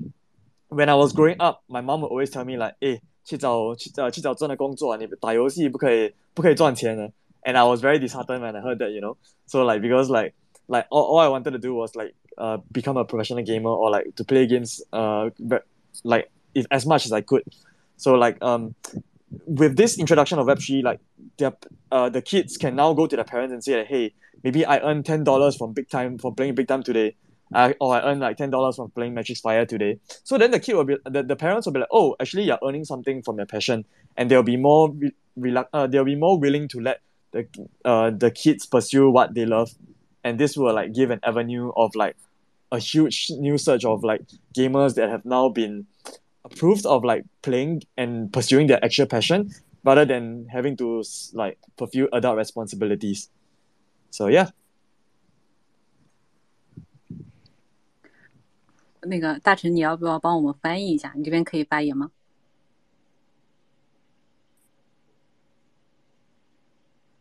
[0.69, 7.13] when I was growing up, my mom would always tell me like, "Hey, 去找去找去找真的工作，你打游戏不可以不可以赚钱的。"
[7.45, 9.17] And I was very disheartened when I heard that, you know.
[9.47, 10.35] So like because like
[10.67, 13.91] like all, all I wanted to do was like uh become a professional gamer or
[13.91, 15.31] like to play games uh
[16.05, 17.43] like if, as much as I could.
[17.97, 18.75] So like um
[19.46, 21.00] with this introduction of Web3, like
[21.38, 21.54] their,
[21.92, 24.14] uh, the kids can now go to their parents and say, like, hey,
[24.44, 27.16] maybe I earn ten dollars from big time from playing big time today.
[27.54, 30.00] I, or I earn like ten dollars from playing Matrix Fire today.
[30.24, 32.60] So then the kid will be the, the parents will be like, oh, actually you're
[32.66, 33.86] earning something from your passion,
[34.18, 37.48] and they'll be more re- relu- uh, they'll be more willing to let the
[37.86, 39.72] uh the kids pursue what they love,
[40.24, 42.16] and this will like give an avenue of like
[42.72, 44.22] a huge new surge of like
[44.58, 45.86] gamers that have now been
[46.43, 49.51] approved of like playing and pursuing their actual passion
[49.85, 53.29] rather than having to like fulfill adult responsibilities.
[54.11, 54.51] So yeah.
[59.03, 61.13] 那个大臣，你要不要帮我们翻译一下？
[61.17, 62.11] 你这边可以发言吗？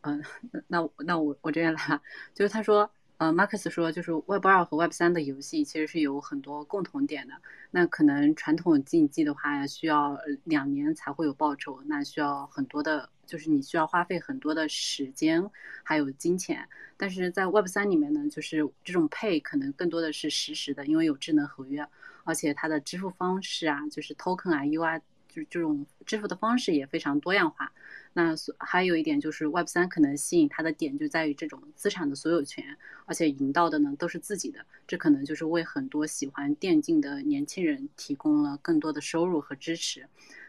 [0.01, 0.23] 嗯，
[0.67, 2.01] 那那我我这边来，
[2.33, 2.89] 就是他说。
[3.22, 7.34] 呃，Marcus 说，就是 Web 二和 Web 三的游戏其实是有很多共同点的。
[7.70, 15.48] 那可能传统竞技的话，需要两年才会有报酬，那需要很多的，就是你需要花费很多的时间
[15.84, 16.68] 还有金钱。
[16.96, 21.86] 但是在 Web 三里面呢，就是这种 Pay 可能更多的是实时的，因为有智能合约，
[22.24, 27.72] 而且它的支付方式啊，就是 Token 啊、UI，就是这种支付的方式也非常多样化。
[28.14, 40.06] 那还有一点就是 Web 三可能吸引它的点就在于这种资产的所有权，而且赢到的呢都是自己的，这可能就是为很多喜欢电竞的年轻人提供了更多的收入和支持。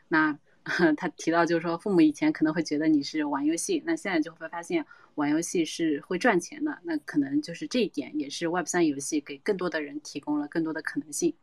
[0.07, 0.37] 那
[0.95, 4.85] 他提到就是说，父母以前可能会觉得你是玩游戏，那现在就会发现
[5.15, 11.33] 玩游戏是会赚钱的，那可能就是这一点也是 Web 三游戏给更多的人提供了更多的可能性。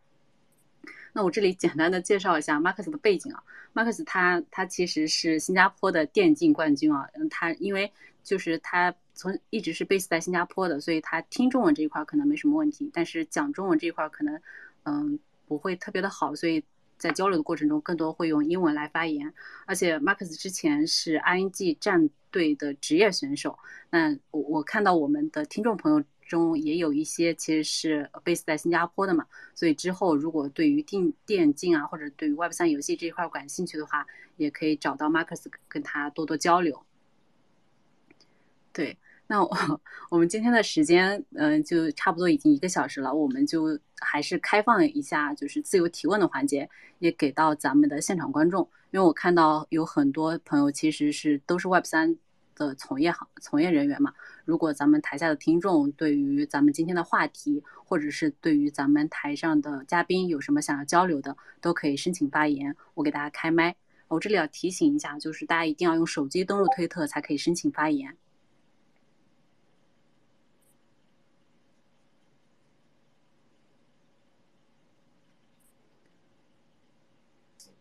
[1.13, 3.43] 那我这里简单的介绍一下 Max 的背景啊
[3.75, 14.41] ，Max 他他其实是新加坡的电竞冠军啊，他因为就是他从一直是 base 在新加坡的，所以他听中文这一块可能没什么问题，但是讲中文这一块可能
[14.85, 16.63] 嗯不会特别的好，所以
[16.97, 19.35] 在交流的过程中更多会用英文来发言。
[19.67, 23.59] 而且 Max 之前是 ING 战队的职业选手，
[23.91, 26.05] 那我我看到我们的听众朋友。
[26.31, 34.07] 中也有一些其实是 base 在新加坡的嘛，所以之后如果对于电电竞啊或者对于 Web 三游戏这一块感兴趣的话，
[34.37, 36.81] 也可以找到 Marcus 跟他多多交流。
[38.73, 46.71] 对，那我我们今天的时间嗯就差不多已经一个小时了，我们就还是开放一下就是自由提问的环节，
[47.01, 48.63] 也给到咱们的现场观众，
[48.93, 52.17] 因为我看到有很多朋友其实是都是 Web 三。
[52.67, 54.13] 的从业行从业人员嘛，
[54.45, 63.75] 如果咱们台下的听众对于咱们今天的话题，或者是对于咱们台上的嘉宾有什么想要交流的，都可以申请发言，我给大家开麦。
[64.09, 68.15] 我这里要提醒一下，就是大家一定要用手机登录推特才可以申请发言。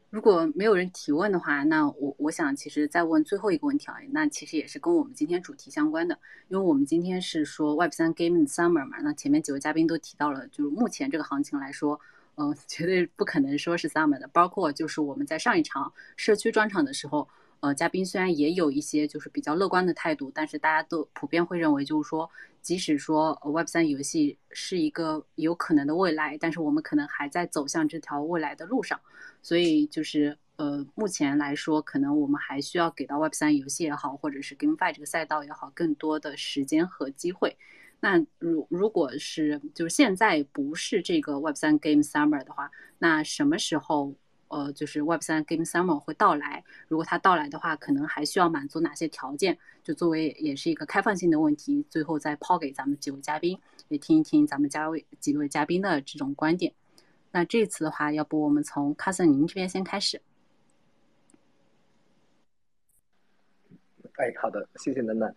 [0.09, 11.99] 如果没有人提问的话，那我我想其实再问最后一个问题啊，那其实也是跟我们今天主题相关的，因为我们今天是说 Web 三 Gaming Summer 嘛，那前面几位嘉宾都提到了，就是目前这个行情来说，
[12.35, 17.27] 嗯， 绝对不可能说是 Summer 的，包括就是我们在上一场社区专场的时候。
[17.61, 22.29] 呃，嘉宾虽然也有一些就是比较乐观的态度，但是大家都普遍会认为，就是说，
[22.61, 28.97] 即使说 Web 三游戏是一个有可能的未来，但是我们可能还在走向这条未来的路上。
[29.41, 37.57] 所以就是呃，目前来说，可能我们还需要给到 Web 三游戏也好，或者是 GameFi 这个赛道也好，更多的时间和机会。
[37.99, 44.15] 那如如果是就是现在不是这个 Web 三 Game Summer 的话，那什么时候？
[44.49, 49.57] 呃，就是 Web 三 Game Summer 会到来，如果它到来的话，可能还需要满足哪些条件？
[49.83, 56.73] 就作为也是一个开放性的问题，最后再抛给咱们几位嘉宾，也听一听咱们嘉位几位嘉宾的这种观点。
[57.31, 60.21] 那这次的话，要不我们从 Cousin 您这边先开始？
[64.13, 65.33] 哎，好的，谢谢楠楠。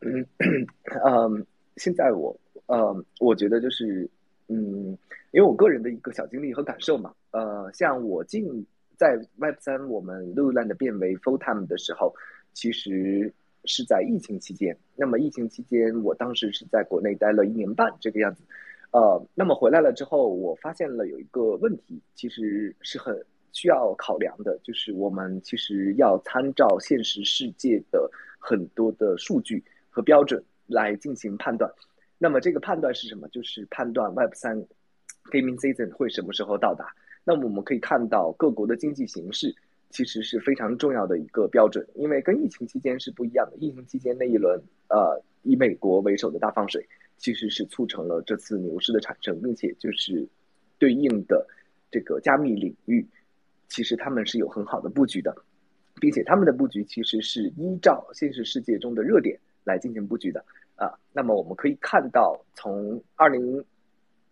[0.00, 0.26] 嗯
[1.04, 2.34] 嗯，现在我
[2.66, 4.08] 呃，我觉得就是。
[4.52, 4.98] 嗯，
[5.30, 8.66] 因为我个人的一个小经历和感受嘛，呃，像我进
[8.96, 12.14] 在 Web 三，我们 Luland 变为 Full Time 的时候，
[12.52, 13.32] 其实
[13.64, 14.76] 是在疫情期间。
[14.96, 18.42] 那么疫情期间，我当时是在国内待了一年半这个样子。
[18.92, 31.72] 呃，那么回来了之后，我发现了有一个问题，其实是很需要考量的，就是我们其实要参照现实世界的很多的数据和标准来进行判断。
[32.18, 33.28] 那么这个判断是什么？
[33.28, 34.58] 就是判断 Web 三
[35.30, 36.92] Gaming Season 会什么时候到达。
[37.24, 39.54] 那么我们可以看到各国的经济形势
[39.90, 43.56] 其实是非常重要的一个标准，因为跟疫情期间是不一样的。
[43.58, 46.84] 疫情期间那一轮，呃，以美国为首的大放水，
[47.18, 50.26] 其实是促成了这次牛市的产生，并且就是
[50.78, 51.46] 对应的
[51.90, 53.06] 这个加密领域，
[53.68, 55.34] 其实他们是有很好的布局的，
[56.00, 60.44] 并且他们的布局其实是依照现实世界中的热点来进行布局的
[60.76, 60.92] 啊。
[61.12, 63.62] 那么我们可以看到，从二零。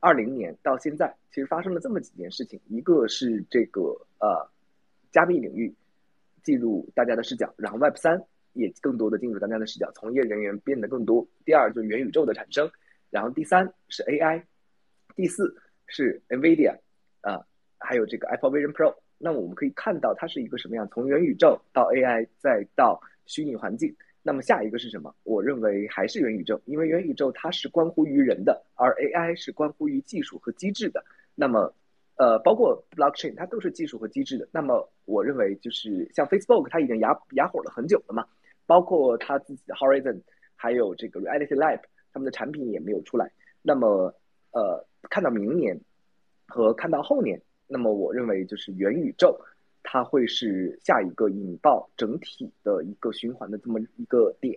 [0.00, 3.80] 二零年到现在，其实发生了这么几件事情：一个是这个
[4.20, 4.48] 呃，
[5.10, 5.74] 加密领域
[6.42, 8.22] 进入大家的视角，然后 Web 三
[8.52, 11.26] 也更多的进入大家的视角，从业人员变得更多。
[11.44, 12.70] 第二就是元宇宙的产生，
[13.10, 14.42] 然后第三是 AI，
[15.16, 15.54] 第四
[15.86, 16.76] 是 NVIDIA，
[17.22, 17.44] 啊，
[17.78, 18.94] 还有这个 Apple Vision Pro。
[19.18, 20.88] 那么我们可以看到它是一个什么样？
[20.92, 23.94] 从元宇宙到 AI 再到虚拟环境。
[24.28, 25.10] 那么下一个是什么？
[25.24, 31.02] 我认为还是元宇宙，因为元宇宙它是关乎于人的，而 AI 是关乎于技术和机制的。
[31.34, 31.72] 那么，
[32.16, 34.46] 呃，包括 blockchain 它都是技术和机制的。
[34.52, 38.26] 那么，我认为就是像 Facebook 它已经哑哑火了很久了嘛，
[38.66, 40.20] 包括它自己的 Horizon，
[40.54, 41.80] 还有这个 Reality Lab，
[42.12, 43.32] 他们的产品也没有出来。
[43.62, 44.14] 那么，
[44.52, 45.80] 呃，看到明年
[46.48, 49.40] 和看到后年，那么我认为就是元宇宙。
[49.90, 54.54] 它会是下一个引爆整体的一个循环的这么一个点，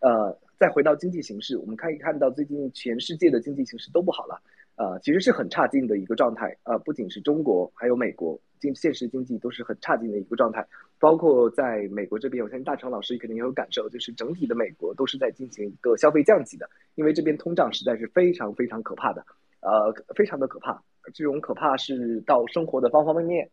[0.00, 4.42] 呃，再回到经济形势，我们可以看到最近全世界的经济形势都不好了，
[4.74, 10.66] 呃，其实是很差劲的一个状态，呃，不仅是中国，还有美国经现实经济都是很差劲的一个状态，
[10.98, 19.24] 包括在美国这边，我相信大成老师肯定也有感受，就是整体的美国都是在进行一个消费降级的，因为这边通胀实在是非常非常可怕的，
[19.60, 20.82] 呃，非常的可怕，
[21.14, 23.48] 这种可怕是到生活的方方面面。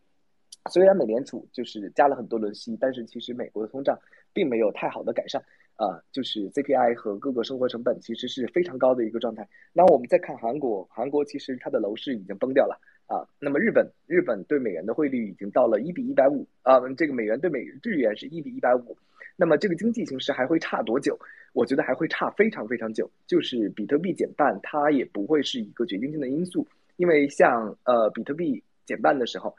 [0.70, 3.98] 虽然美联储就是加了很多轮息，但是其实美国的通胀
[4.32, 5.42] 并没有太好的改善，
[5.74, 9.46] 啊，就是 CPI 和各个生活成本其实是非常高的一个状态。
[9.72, 13.26] 那我们再看韩国，韩国其实它的楼市已经崩掉了啊。
[13.40, 18.96] 那么日本，日本对美元的汇率已经到了一比一百五啊，这个美元对美日元是一比一百五。
[19.34, 21.18] 那么这个经济形势还会差多久？
[21.54, 23.10] 我觉得还会差非常非常久。
[23.26, 26.64] 就是比特币减半，它也不会是一个决定性的因素，
[26.96, 29.52] 因为像呃比特币减半的时候。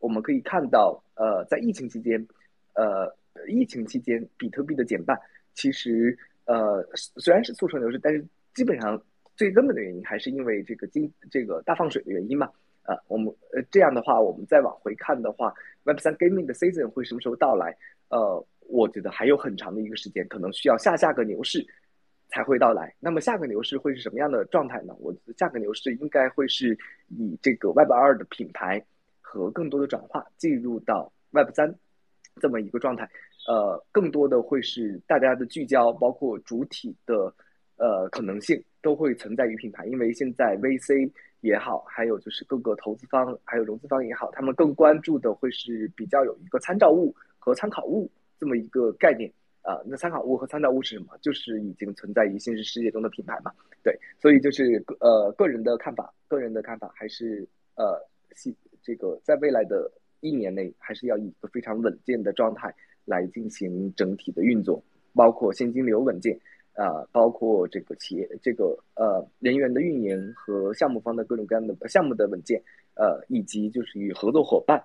[0.00, 2.26] 我们可以看到，呃，在疫情期间，
[2.74, 3.14] 呃，
[3.46, 5.18] 疫情期间比特币的减半，
[5.54, 8.24] 其实呃虽然是促成牛市，但是
[8.54, 9.00] 基本上
[9.36, 12.50] 最根本的原因还是因为这个经这个大放水的原因嘛。
[12.82, 15.52] 啊，我们呃这样的话，我们再往回看的话
[15.84, 17.76] ，Web 三 Gaming 的 Season 会什么时候到来？
[18.08, 21.62] 呃，我觉得还有很长的一个时间，可能需要下下个牛市
[22.28, 22.94] 才会到来。
[22.98, 24.94] 那么下个牛市会是什么样的状态呢？
[25.00, 28.82] 我觉得下个牛市应该会是以这个 Web 二的品牌。
[29.28, 31.72] 和更多的转化进入到 Web 三
[32.40, 33.04] 这么一个状态，
[33.46, 37.14] 呃，更多的会是大家的聚焦，包括主体的
[37.76, 41.12] 呃可能性都会存在于品牌，因为现在 VC
[41.42, 49.76] 也好，还有就是各个投资方还有融资方也好，他们更关注的会是比较有一个参照物和参考物这么一个概念啊。
[49.84, 51.18] 那参考物和参照物是什么？
[51.20, 53.52] 就是已经存在于现实世界中的品牌嘛。
[53.82, 58.00] 对，所以就是呃个人的看法，个人的看法还是呃
[58.34, 58.56] 系。
[58.88, 62.74] 这个在未来的一年内，还是要以一个非常稳健的状态
[63.04, 64.82] 来进行整体的运作，
[65.14, 66.34] 包括现金流稳健，
[66.72, 72.58] 啊，包括这个企业这个呃人员的运营和项目方的各种各样的项目的稳健，
[72.94, 74.82] 呃，以及就是与合作伙伴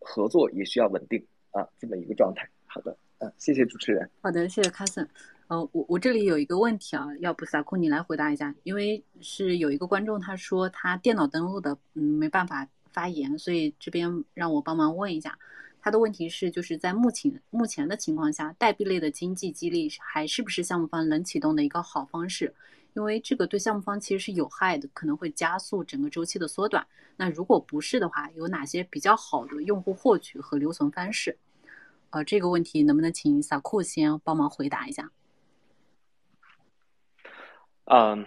[0.00, 2.46] 合作也需要稳定啊，这么一个状态。
[2.66, 4.06] 好的，嗯，谢谢主持人。
[4.20, 5.08] 好的，谢谢 Carson。
[5.48, 12.68] 呃，我我这里有一个问题啊，要不萨库你来回答一下，因为是有一个观众他说他电脑登录的，嗯，没办法。
[12.94, 15.38] 发言，所以这边让我帮忙问一下，
[15.82, 22.54] 他的问题是，就是在目前目前的情况下，代币类的经济激励还是不是项目方能启动的一个好方式？
[22.94, 26.86] 因为这个对项目方其实是有害的，可能会加速整个周期的缩短。
[27.16, 31.36] 那如果不是的话，有哪些比较好的用户获取和留存方式？
[32.10, 35.10] 呃，这个问题能不能请萨库先帮忙回答一下？
[37.86, 38.24] 嗯。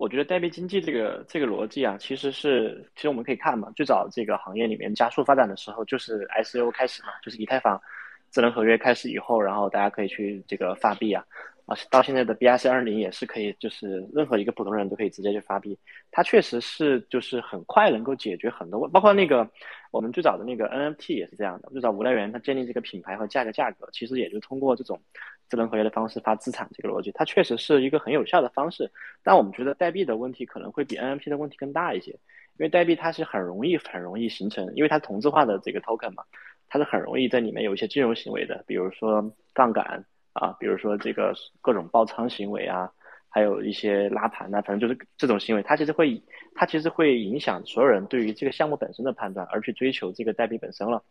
[0.00, 7.78] 我觉得代币经济这个这个逻辑啊，其实是其实我们可以看嘛，最早这个行业里面加速发展的时候，就是 ICO 开始嘛，就是以太坊
[8.30, 11.24] 智能合约开始以后，然后大家可以去这个发币啊，
[11.66, 15.76] 啊，到现在的 BRC 二零也是可以，就是任何一个普通人都可以直接去发币。
[16.10, 19.48] 它确实是就是很快能够解决很多，包括那个
[19.90, 21.68] 我们最早的那个 NFT 也是这样的。
[21.70, 25.00] 最早无来源它建立这个品牌和价格价格，其实也就通过这种
[25.48, 28.90] 智能合约的方式发资产这个逻辑，它确实是一个很有效的方式。
[29.22, 36.24] 但我们觉得代币的问题可能会比 NFT 的问题更大一些，因为代币它是很容易很容易形成，因为它同质化的这个 token 嘛，
[36.70, 40.02] 它是很容易在里面有一些金融行为的，比如说杠杆。
[40.32, 42.88] 啊，比如说这个各种爆仓行为啊，
[43.28, 46.22] 还有一些拉盘呐，反正就是这种行为，它其实会，
[46.54, 51.02] 它其实会影响所有人对于这个项目本身的判断，而去追求这个代币本身了。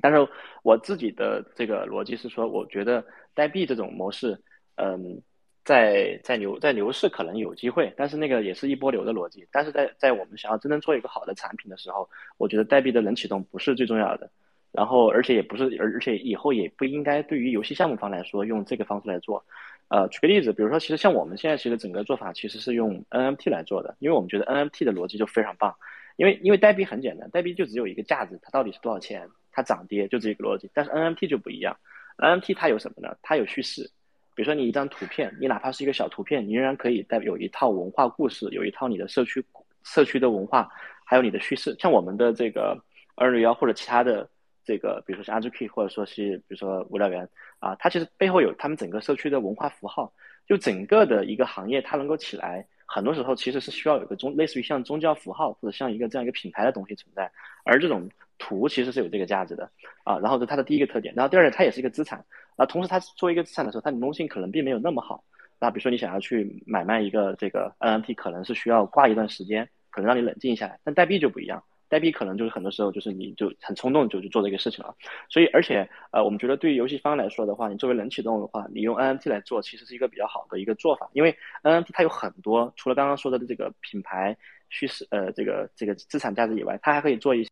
[0.00, 0.28] 但是
[0.64, 4.36] 我自己的这个逻辑是说，我觉得代币这种模式，
[4.74, 5.22] 嗯，
[5.64, 9.46] 在在牛在牛市可能有机会，但是那个也是一波流的逻辑。
[9.52, 14.28] 但是在在我们想要真正做一个好的产品的时候，我觉得代币的冷启动不是最重要的。
[14.70, 19.44] 然后，而且也不是，而而且以后也不应该对于游戏项目方来说用这个方式来做。
[19.88, 25.74] 呃，举个例子，比如说，其实像我们现在其实整个做法其实是用 NFT 来做的，因为我们觉得 NFT 的逻辑就非常棒。
[26.16, 30.68] 因为因为代币很简单，代币就只有一个价值，它到底是多少钱，它涨跌就这个逻辑。
[30.74, 31.74] 但是 NFT 就不一样
[32.18, 33.16] ，NFT 它有什么呢？
[33.22, 33.90] 它有叙事。
[34.34, 39.42] 比如说你一张图片，你哪怕是一个小图片，你仍然可以带有一套文化故事，有一套你的社区
[39.84, 40.68] 社区的文化，
[41.06, 41.74] 还有你的叙事。
[41.78, 42.78] 像我们的这个
[43.14, 44.28] 二六幺或者其他的。
[44.68, 47.26] 这个，比如说是 RGP，或者说是比如说无聊猿
[47.58, 50.12] 啊，它其实背后有他们整个社区的文化符号。
[50.46, 57.30] 就整个的一个行业，它能够起来，很多时候其实是需要有个宗，类似于像宗教符号或者像一个这样一个品牌的东西存在。
[57.64, 58.06] 而这种
[58.38, 59.70] 图其实是有这个价值的
[60.04, 60.18] 啊。
[60.18, 62.22] 然后是它的第一个特点，然后第二点，它也是一个资产
[62.56, 62.66] 啊。
[62.66, 65.22] 同时，它作为一个资产的时候，它流动性可能并没有那么好。
[65.58, 70.78] 那比如说你想要去买卖一个这个 NFT，可能是需要挂一段时间，可能让你冷静下来。
[70.84, 71.62] 但代币就不一样。
[71.88, 74.94] 代币可能就是很多时候就是你就很冲动就去做这个事情了，
[75.28, 84.36] 所以而且呃我们觉得对于游戏方来说的话，你作为冷启动的话，你用 NFT 来做其实是一个比较好的一个做法，因为 NFT 它有很多除了刚刚说的这个品牌
[84.68, 87.42] 叙事呃这个这个资产价值以外，它还可以做一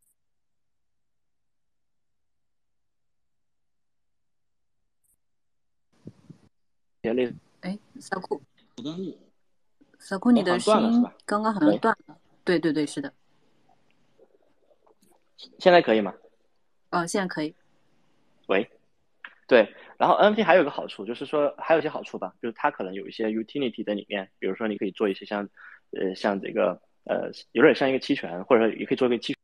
[7.02, 7.32] 些类
[7.62, 8.42] 哎小库，
[9.98, 13.12] 小酷你的声音刚刚好像断了，对对对是的。
[15.58, 16.14] 现在可以吗？
[16.90, 17.54] 嗯，现在可以。
[18.46, 18.70] 喂，
[19.46, 25.48] 对，然后 NFT 还有一个好处，就是说还有一些好处吧，就是它可能有一些 utility 在里面，比如说你可以做一些像，
[25.92, 29.35] 呃，像这个，呃，有点像一个期权，或者说也可以做一个期。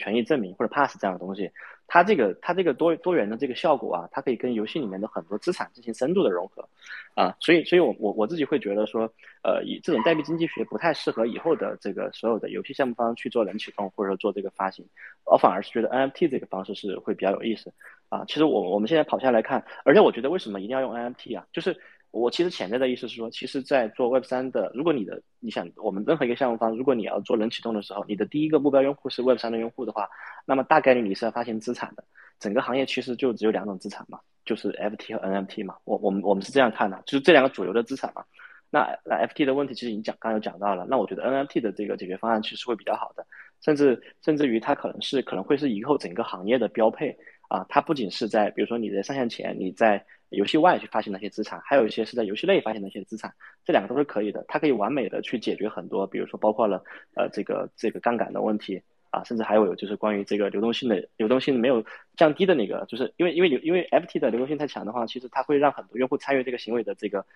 [0.00, 1.50] 权益证明或者 pass 这样的东西，
[1.86, 6.66] 它这个它这个多多元的这个效果啊，它可以跟游戏里面的很多资产进行深度的融合，
[7.14, 9.02] 啊，所以所以我我我自己会觉得说，
[9.42, 14.84] 呃，以这种代币经济学不太适合以后的这个所有的游戏项目方去做冷启动或者说做这个发行，
[15.24, 17.72] 我反而是觉得 NFT 这个方式是会比较有意思，
[18.08, 21.78] 啊，其实我我们现在跑下来看，而且我觉得为什么一定要用 NFT 啊，就是。
[22.10, 30.08] 我其实潜在的意思是说，其实，在做 Web 三的，如果你的你想我们任何一个项目方，如果你要做冷启动的时候，你的第一个目标用户是 Web 三的用户的话，
[30.44, 32.04] 那么大概率你是要发行资产的。
[32.40, 35.76] 整个行业其实就只有两种资产嘛，就是 FT 和 NFT 嘛。
[35.84, 38.24] 我我们我们是这样看的，就是这两个主流的资产嘛。
[38.70, 43.26] 那那 FT 的问题其实已经讲刚刚有讲到了，那我觉得 NFT 的这个解决方案其实会比较好的，
[43.60, 47.16] 甚至甚至于它可能是可能会是以后整个行业的标配
[47.50, 47.66] 啊。
[47.68, 53.34] 它不仅是在比如说你在上线前你在游戏外去发行那些资产，还有一些是在游戏内发行的一些资产，
[53.64, 54.44] 这两个都是可以的。
[54.46, 56.82] 它可以完美的去解决很多，比如说包括了
[57.16, 58.80] 呃这个这个杠杆的问题
[59.10, 61.84] 啊，甚至还有就是关于这个流动性的流动性没有
[62.16, 67.26] 降低的那个，就是因为因为因为 FT 的流动性太强的话，其实它会让很多用户参与这个行为的这个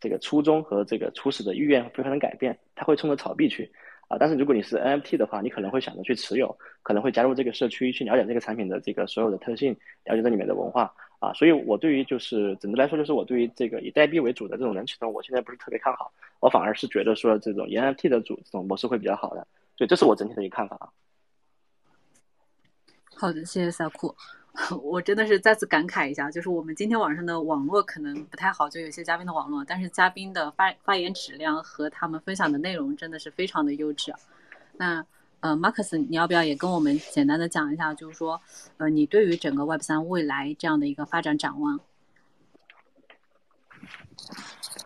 [0.00, 3.70] 这个初衷和这个初始的意愿会发生改变，它会冲着炒币去
[4.10, 4.18] 啊。
[4.20, 9.72] 但是如果你是 NFT 的话，你可能会想着去持有，可能会加入这个社区去了解这个产品的这个所有的特性，
[10.04, 10.92] 了解这里面的文化。
[11.20, 19.46] 啊，所以我对于就是整个来说，就是我对于这个以代币为主的这种人启动，我现在不是特别看好，我反而是觉得说这种 NFT 的主这种模式会比较好的，
[19.76, 20.88] 所以这是我整体的一个看法啊。
[23.16, 24.16] 好的，谢谢萨库，
[24.82, 34.14] 我真的是再次感慨一下，就是我们今天晚上的网络可能不太好，就有些嘉宾的网络，但是嘉宾的发发言质量和他们分享的内容真的是非常的优质。
[34.76, 35.04] 那。
[35.42, 38.38] 呃，Marcus，你要不要也跟我们简单的讲一下，就是说，
[38.76, 41.80] 呃，你对于整个 Web 三未来这样的一个发展展望？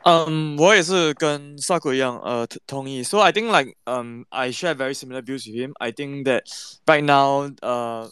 [0.04, 3.02] 嗯，我也是跟萨克一样，呃，同意。
[3.02, 5.72] So I think like, um, I share very similar views with him.
[5.80, 6.44] I think that
[6.86, 8.08] right now, uh.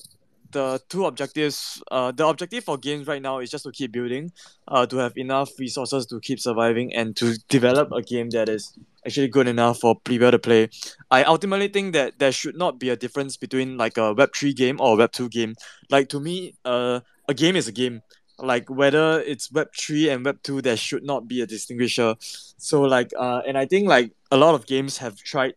[0.52, 4.30] The two objectives uh, the objective for games right now is just to keep building
[4.68, 8.76] uh, to have enough resources to keep surviving and to develop a game that is
[9.06, 10.68] actually good enough for people to play.
[11.10, 14.80] I ultimately think that there should not be a difference between like a web3 game
[14.80, 15.54] or a web2 game.
[15.90, 18.02] Like to me uh, a game is a game.
[18.38, 22.16] Like whether it's web 3 and web 2 there should not be a distinguisher.
[22.58, 25.54] So like uh and i think like a lot of games have tried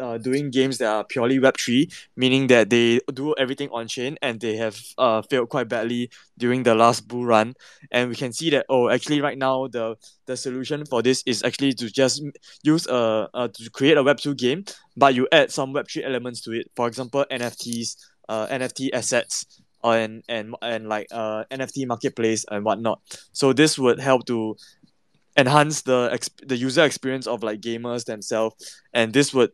[0.00, 4.40] uh, doing games that are purely Web3, meaning that they do everything on chain and
[4.40, 7.54] they have uh, failed quite badly during the last bull run.
[7.90, 11.42] And we can see that, oh, actually, right now, the, the solution for this is
[11.42, 12.22] actually to just
[12.62, 14.64] use a, uh, to create a Web2 game,
[14.96, 16.70] but you add some Web3 elements to it.
[16.76, 17.96] For example, NFTs,
[18.28, 19.46] uh, NFT assets.
[19.84, 23.00] And, and and like uh NFT marketplace and whatnot.
[23.30, 24.56] So this would help to
[25.38, 29.52] enhance the the user experience of like gamers themselves and this would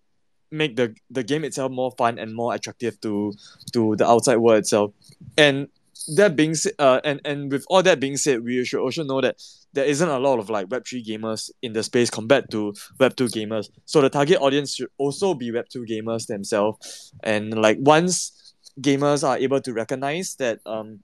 [0.54, 3.32] make the the game itself more fun and more attractive to
[3.72, 4.92] to the outside world itself.
[5.36, 5.68] And
[6.16, 9.20] that being said, uh, and and with all that being said, we should also know
[9.20, 9.36] that
[9.72, 13.16] there isn't a lot of like Web three gamers in the space compared to Web
[13.16, 13.70] two gamers.
[13.84, 17.12] So the target audience should also be Web two gamers themselves.
[17.22, 21.00] And like once gamers are able to recognize that um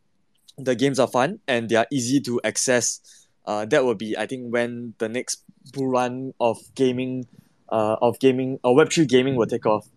[0.58, 3.00] the games are fun and they are easy to access,
[3.46, 7.26] uh, that will be I think when the next bull run of gaming
[7.70, 9.88] uh, of gaming or Web3 gaming will take off.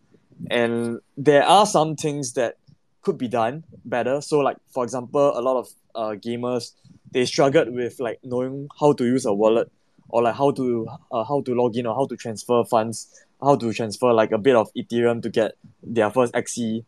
[0.49, 2.57] And there are some things that
[3.01, 4.21] could be done better.
[4.21, 6.71] So, like for example, a lot of uh, gamers
[7.11, 9.71] they struggled with like knowing how to use a wallet
[10.09, 13.55] or like how to uh, how to log in or how to transfer funds, how
[13.55, 16.83] to transfer like a bit of Ethereum to get their first XE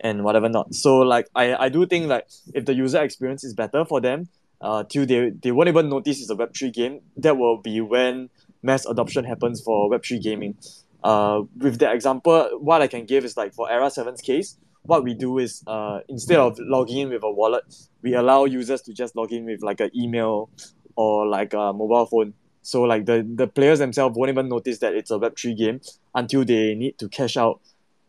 [0.00, 0.74] and whatever not.
[0.74, 4.28] So like I, I do think like if the user experience is better for them,
[4.60, 8.28] uh, till they, they won't even notice it's a Web3 game, that will be when
[8.62, 10.56] mass adoption happens for Web3 gaming.
[11.02, 15.04] Uh, with the example, what I can give is like for Era 7's case, what
[15.04, 17.64] we do is uh, instead of logging in with a wallet,
[18.02, 20.50] we allow users to just log in with like an email
[20.96, 22.34] or like a mobile phone.
[22.62, 25.80] So like the, the players themselves won't even notice that it's a Web3 game
[26.14, 27.60] until they need to cash out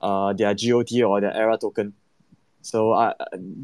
[0.01, 1.93] uh, their GOT or their ERA token.
[2.61, 3.13] So uh,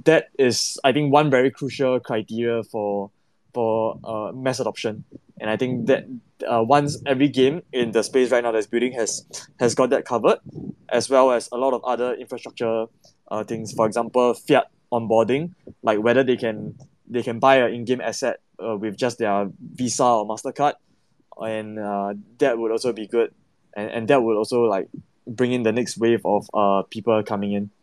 [0.05, 3.11] that is, I think, one very crucial criteria for
[3.57, 5.03] for uh, mass adoption.
[5.41, 6.05] And I think that
[6.45, 9.25] uh, once every game in the space right now that's building has
[9.57, 10.37] has got that covered,
[10.89, 12.85] as well as a lot of other infrastructure
[13.33, 13.73] uh, things.
[13.73, 16.77] For example, fiat onboarding, like whether they can
[17.09, 20.77] they can buy an in-game asset uh, with just their Visa or Mastercard,
[21.41, 23.33] and uh, that would also be good,
[23.73, 24.85] and, and that would also like
[25.25, 27.73] bring in the next wave of uh people coming in.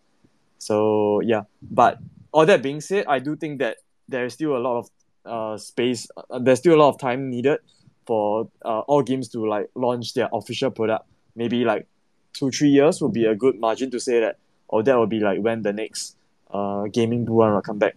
[0.58, 1.98] So yeah, but
[2.30, 4.86] all that being said, I do think that there is still a lot of
[5.24, 6.06] uh space.
[6.16, 7.58] Uh, there's still a lot of time needed
[8.06, 11.06] for uh, all games to like launch their official product.
[11.36, 11.86] Maybe like
[12.32, 15.20] two three years would be a good margin to say that, or that will be
[15.20, 16.16] like when the next
[16.50, 17.96] uh gaming boom will come back.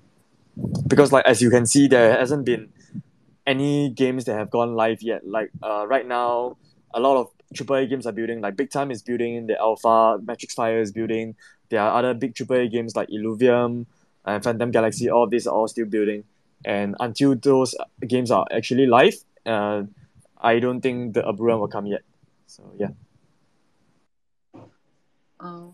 [0.88, 2.70] Because like as you can see, there hasn't been
[3.46, 5.28] any games that have gone live yet.
[5.28, 6.58] Like uh right now,
[6.94, 8.42] a lot of AAA games are building.
[8.42, 11.36] Like Big Time is building the alpha, Matrix Fire is building.
[11.70, 13.86] There are other big AAA games like Illuvium
[14.26, 15.10] and Phantom Galaxy.
[15.10, 16.24] All of these are all still building.
[16.64, 19.86] And until those games are actually live, uh,
[20.36, 22.02] I don't think the Abraham will come yet.
[22.48, 22.94] So yeah.
[25.40, 25.72] 嗯，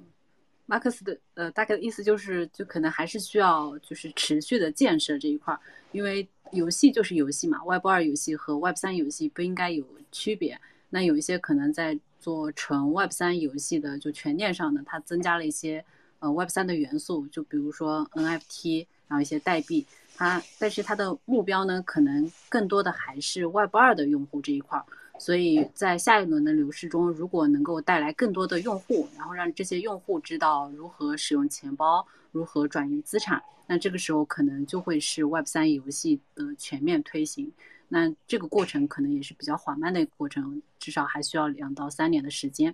[0.65, 5.59] 马克思的呃大概的意思就是，就可能还是需要就是持续的建设这一块儿，
[5.93, 10.59] 因为游戏就是游戏嘛，Web 二游戏和 Web 三游戏不应该有区别。
[10.89, 15.83] 那有一些可能在做纯 Web 三游戏的，就全链上的，它增加了一些
[16.19, 19.87] 呃 Web 三的元素，就比如说 NFT，然后一些代币，
[20.23, 24.85] 它但是它的目标呢，可能更多的还是 Web 二的用户这一块儿。
[25.19, 37.51] 所以在下一轮的流失中，如果能够带来更多的用户，然后让这些用户知道如何使用钱包，如何转移资产，那这个时候可能就会是 Web 三游戏的全面推行。
[37.89, 42.73] 那这个过程可能也是比较缓慢的一个过程，至少还需要两到三年的时间。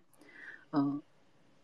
[0.69, 1.01] 呃，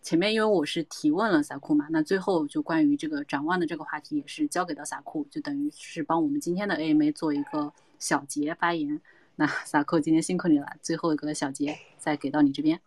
[0.06, 9.02] 前面因为我是提问了萨库嘛，那最后就关于这个展望的这个话题也是交给到萨库，就等于是帮我们今天的 AMA 做一个小结发言。
[9.36, 12.80] 那萨库今天辛苦你了，最后一个小结再给到你这边。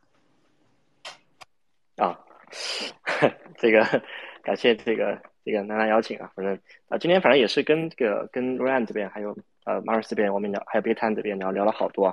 [1.96, 2.16] 啊，
[3.58, 3.84] 这个
[4.44, 6.56] 感谢这个这个楠楠邀请啊，反正
[6.86, 9.36] 啊今天反正也是跟这个跟 Ryan 这边还有。
[9.64, 12.06] 呃，Mars 这边我们聊，还有 b e t a n 这边聊聊了好多，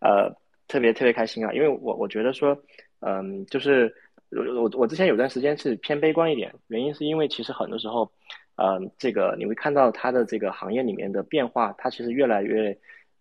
[0.00, 0.34] 呃，
[0.66, 2.56] 特别特别开心啊，因为我我觉得说，
[3.00, 3.94] 嗯，就是
[4.34, 8.10] 我我之前有段时间是偏悲观一点，原因是因为其实很多时候，
[8.56, 12.76] 嗯，这个你会看到它的这个行业里面的变化，它其实越来越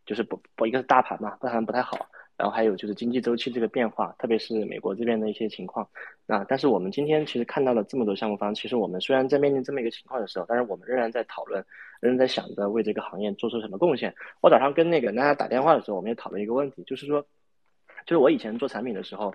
[0.06, 1.98] 就是不不一个是大盘嘛，大盘不太好。
[2.38, 5.88] 然后还有就是经济周期这个变化，特别是美国这边的一些情况。
[6.26, 11.64] 那但是我们今天其实看到了这么多项目方，其实我们虽然在面临这么一个情况的时候，但是我们仍然在讨论，
[12.00, 14.12] 仍然在想着为这个行业做出什么贡献。
[14.42, 17.22] 我早上跟那个大家打电话的时候，我们也讨论一个问题，就是说，
[18.08, 19.32] 就是我以前做产品的时候，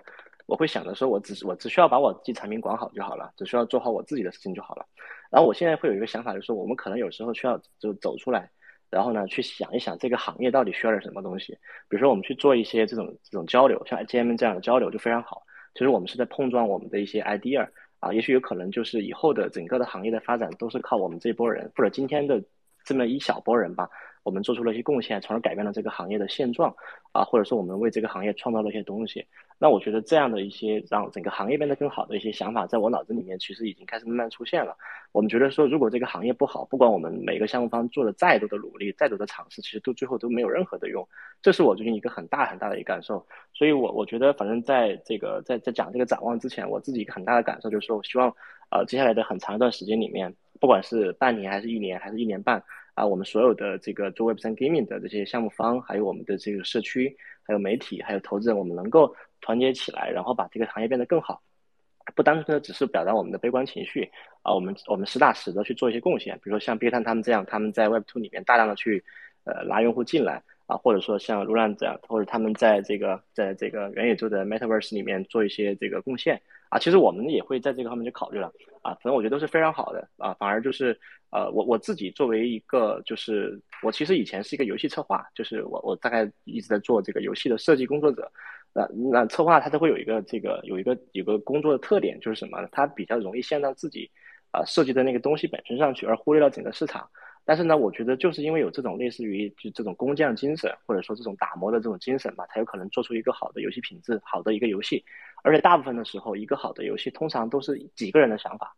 [0.47, 4.85] 我会想着说，我只我只需要把我自己产品管好就好了，只需要做好我自己的事情就好了。
[5.29, 8.49] 然后我现在会有一个想法，就是我们可能有时候需要就走出来，
[8.89, 11.53] 然后呢去想一想这个行业到底需要点什么东西。
[11.89, 15.43] 比如说我们去做一些这种这种交流，像 GM 这样的交流就非常好。
[15.73, 17.67] 其实我们是在碰撞我们的一些 idea
[17.99, 22.41] 啊，也许有可能就是以后的整个的行业的发展都是靠我们这波人或者今天的
[22.85, 23.89] 这么一小波人吧。
[24.27, 26.69] 我们做出了一些贡献，从而改变了这个行业的现状，
[27.13, 29.25] 啊，或者说我们为这个行业创造了一些东西。
[29.57, 34.75] 那我觉得这样的一些让整个行业变得更好的一些想法，在我脑子里面其实已经开始慢慢出现了。
[35.13, 41.07] 我们觉得说，如果这个行业不好，不管我们每个项目方做了再多的努力、再多的尝试，其实都最后都没有任何的用。
[41.41, 43.25] 这是我最近一个很大很大的一个感受。
[43.53, 48.27] 所以，我我觉得，反正在这个在在讲这个展望之前，我自己一个很大的感受就是说，我希望，
[48.71, 52.61] 呃，接下来的很长一段时间里面，不管是半年还是一年还是一年半。
[52.97, 61.39] 啊，我们所有的这个做 Web 三 Gaming 的这些项目方，还有我们的这个社区，还有媒体，还有投资人，我们能够团结起来，然后把这个行业变得更好，
[62.15, 64.09] 不单纯的只是表达我们的悲观情绪
[64.41, 69.05] 啊，我们我们实打实的去做一些贡献，比如说像 B 站他们这样，他们在 Web Two 里面大量的去
[69.43, 76.39] 呃拉用户进来啊，或者说像 Lulan 这样，或者他们在这个在这个元宇宙的 Metaverse 里面做一些这个贡献。
[76.69, 80.99] 啊，其实我们也会在这个方面去考虑了啊，反正我觉得都是非常好的啊，反而就是
[81.31, 88.29] 呃，我我自己作为一个就是我其实以前是一个游戏策划，就是我我大概一直在做这个游戏的设计工作者，
[88.73, 92.67] 那那策划它都会有一个这个有一个有个工作的特点就是什么呢？
[92.69, 94.11] 它比较容易陷到自己
[94.51, 97.09] 啊设计的那个东西本身上去，而忽略了整个市场。
[97.49, 105.01] 但是呢，我觉得就是因为有这种类似于就这种工匠精神，或者说这种打磨的这种精神吧，才有可能做出一个好的游戏品质，好的一个游戏。
[105.43, 108.75] 而且大部分的时候，一个好的游戏通常都是几个人的想法，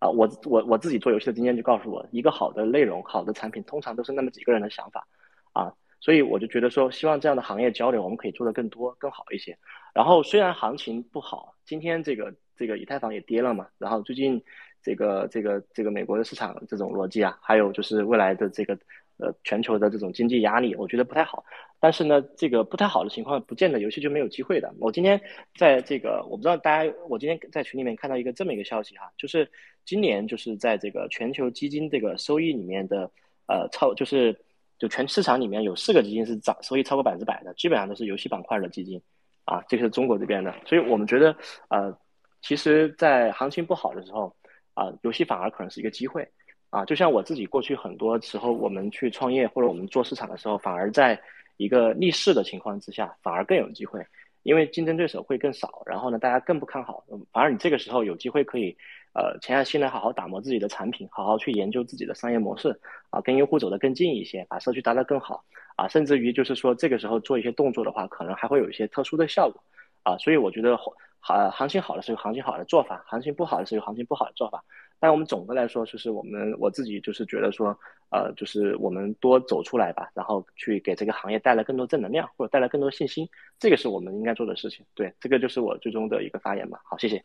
[0.00, 5.06] 啊，我我我自己做游戏的经验就告诉我，一个好的内容、好的产品通常都是那么几个人的想法，
[5.52, 9.56] 啊，所以我就觉得说，希望这样的行业交流我们可以做得更多、更好一些。
[9.94, 14.42] 然后虽然行情不好，今天这个这个以太坊也跌了嘛，然后最近。
[14.88, 18.72] 这个这个这个美国的市场这种逻辑啊，还有就是未来的这个
[19.18, 21.44] 呃全球的这种经济压力，我觉得不太好。
[21.78, 24.74] 但是呢，这个不太好的情况，不见得游戏就没有机会的。
[24.80, 25.20] 我今天
[25.58, 29.50] 在这个我不知道大家，我今天在群里面看到一个这么一个消息哈，就是
[29.84, 33.10] 今年就是在这个全球基金这个收益里面的
[33.46, 34.34] 呃超就是
[34.78, 39.02] 就全市场里面有四个基金是涨收益超过百分之百的，基本上都是游戏板块的基金
[39.44, 40.54] 啊，这个是中国这边的。
[40.64, 41.36] 所以我们觉得
[41.68, 41.94] 呃，
[42.40, 44.34] 其实，在行情不好的时候。
[44.78, 46.24] 啊，游戏反而可能是一个机会，
[46.70, 51.20] 啊，就像我自己过去很多时候，我们去创业或者我们做市场的时候，反而在
[51.56, 54.00] 一个逆势的情况之下，反而更有机会，
[54.44, 57.02] 因为竞争对手会更少，然后呢，大家更不看好，
[57.32, 58.76] 反而你这个时候有机会可以，
[59.14, 62.68] 呃，潜下心来好好打磨自己的产品，好好去研究自己的商业模式，
[63.10, 65.42] 啊，跟用户走得更近一些，把社区搭得更好，
[65.74, 69.60] 啊，甚至于就是说这个时候做一些动作的话，可能还会有一些特殊的效果，
[70.08, 70.78] 啊，所以我觉得。
[71.20, 74.64] 好，行情好的时候行情好的做法，行情不好的时候行情不好的做法。
[75.00, 77.76] 但我们总的来说，就是我们我自己就是觉得说，
[78.10, 83.28] 呃，就是我们多走出来吧，然后去给这个行业带来更多正能量，或者带来更多信心，
[83.58, 84.86] 这个是我们应该做的事情。
[84.94, 86.80] 对，这个就是我最终的一个发言吧。
[86.84, 87.22] 好，谢谢。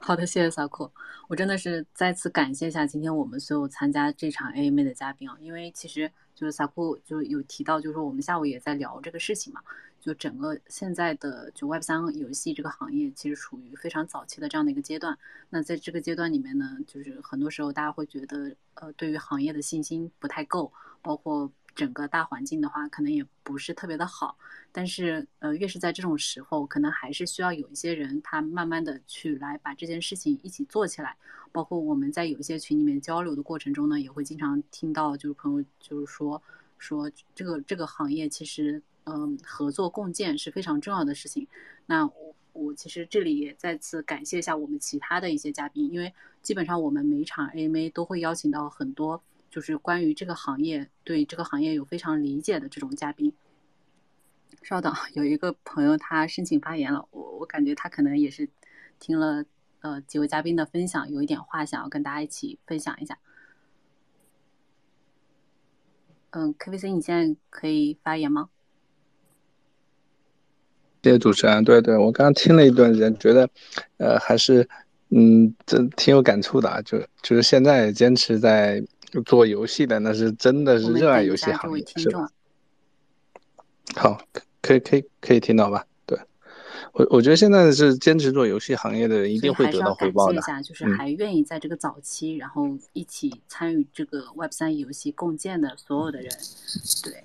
[0.00, 0.90] 好的，谢谢萨库。
[1.28, 9.60] 我真的是再次感谢一下今天我们所有参加这场 AMA 的嘉宾啊，因为其实就是萨库就有提到，就是说我们下午也在聊这个事情嘛。
[10.00, 15.18] 就整个现在的就 Web 三游戏这个行业，其实处于非常早期的这样的一个阶段。
[15.50, 24.36] 那在这个阶段里面呢，就是很多时候大家会觉得，呃，对于行业的信心不太够，包括整个大环境的话，可能也不是特别的好。
[24.72, 31.16] 但是，呃，越是在这种时候，可能还是需要有一些人，他慢慢的去来把这件事情一起做起来。
[31.52, 36.42] 包括我们在有一些群里面交流的过程中呢，也会经常听到，就是朋友就是说，
[36.76, 38.82] 说这个这个行业其实。
[39.10, 41.48] 嗯，合作共建是非常重要的事情。
[41.86, 49.22] 那我我其实这里也再次感谢一下我们其他的一些嘉宾，因为基本上我们每场 AMA 都会邀请到很多
[49.58, 53.32] 就是关于这个行业对这个行业有非常理解的这种嘉宾。
[54.62, 58.48] 稍等，有一个朋友他申请发言了，我我感觉他可能也是
[59.00, 59.44] 听了
[59.80, 63.18] 呃几位嘉宾的分享，有一点话想要跟大家一起分享一下。
[66.30, 68.50] 嗯，KVC，你现在可以发言吗？
[71.02, 73.50] 谢谢主持人，对对，我刚刚听了一段时间，觉得，
[73.96, 74.68] 呃，还是，
[75.08, 76.80] 嗯，这挺有感触的啊。
[76.82, 78.80] 就就是现在坚持在
[79.24, 82.28] 做游戏的，那是真的是热爱游戏行业，是吧？
[83.96, 84.20] 好，
[84.60, 85.86] 可以可以可以听到吧？
[86.06, 86.18] 对，
[86.92, 90.34] 我我觉得现在是坚持做游戏行业的人，一定会得到回报的。
[90.34, 96.30] 一下，就是还愿意在这个早期，然后一起参与这个 Web 三游戏共建的所有的人，
[97.02, 97.24] 对。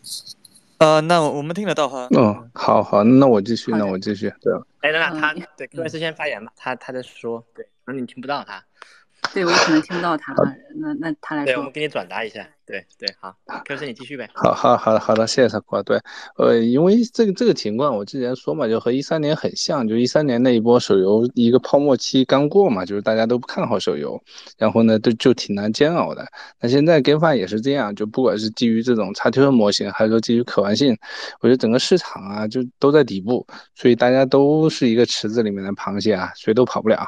[0.79, 2.07] 呃，那我们听得到哈。
[2.11, 4.33] 嗯，好好，那我继续，那我继续。
[4.41, 8.61] 对，哎，等等，他对各位是先发言吧，他他在说，对，可能你听不到他。
[9.33, 10.33] 对我可能听不到他，
[10.79, 11.53] 那那他来说。
[11.53, 12.47] 对，我们给你转达一下。
[12.65, 13.35] 对对，好
[13.65, 14.29] ，Q 师你继续呗。
[14.33, 15.81] 好好好的好的，谢谢萨库。
[15.83, 15.99] 对，
[16.37, 24.21] 呃，因为这个这个情况，我之前说嘛，就和一三年很像，就一三年那一波手游一个泡沫期刚过嘛，就是大家都不看好手游，
[24.57, 26.25] 然后呢，都就挺难煎熬的。
[26.61, 30.95] 那现在 GameFi 也是这样，就不管是基于这种 XTO 模型，还是说基于可玩性，
[31.41, 33.45] 我觉得整个市场啊，就都在底部，
[33.75, 37.05] 所以大家都是一个池子里面的螃蟹啊，谁都跑不了。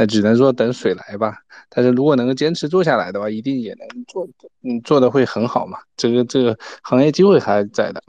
[0.00, 1.36] 那只能说等水来吧。
[1.68, 4.26] 但是如果能够坚持做下来的话，一定也能做，
[4.62, 5.78] 嗯，做的会很好嘛。
[5.94, 8.02] 这个这个行业机会还在的，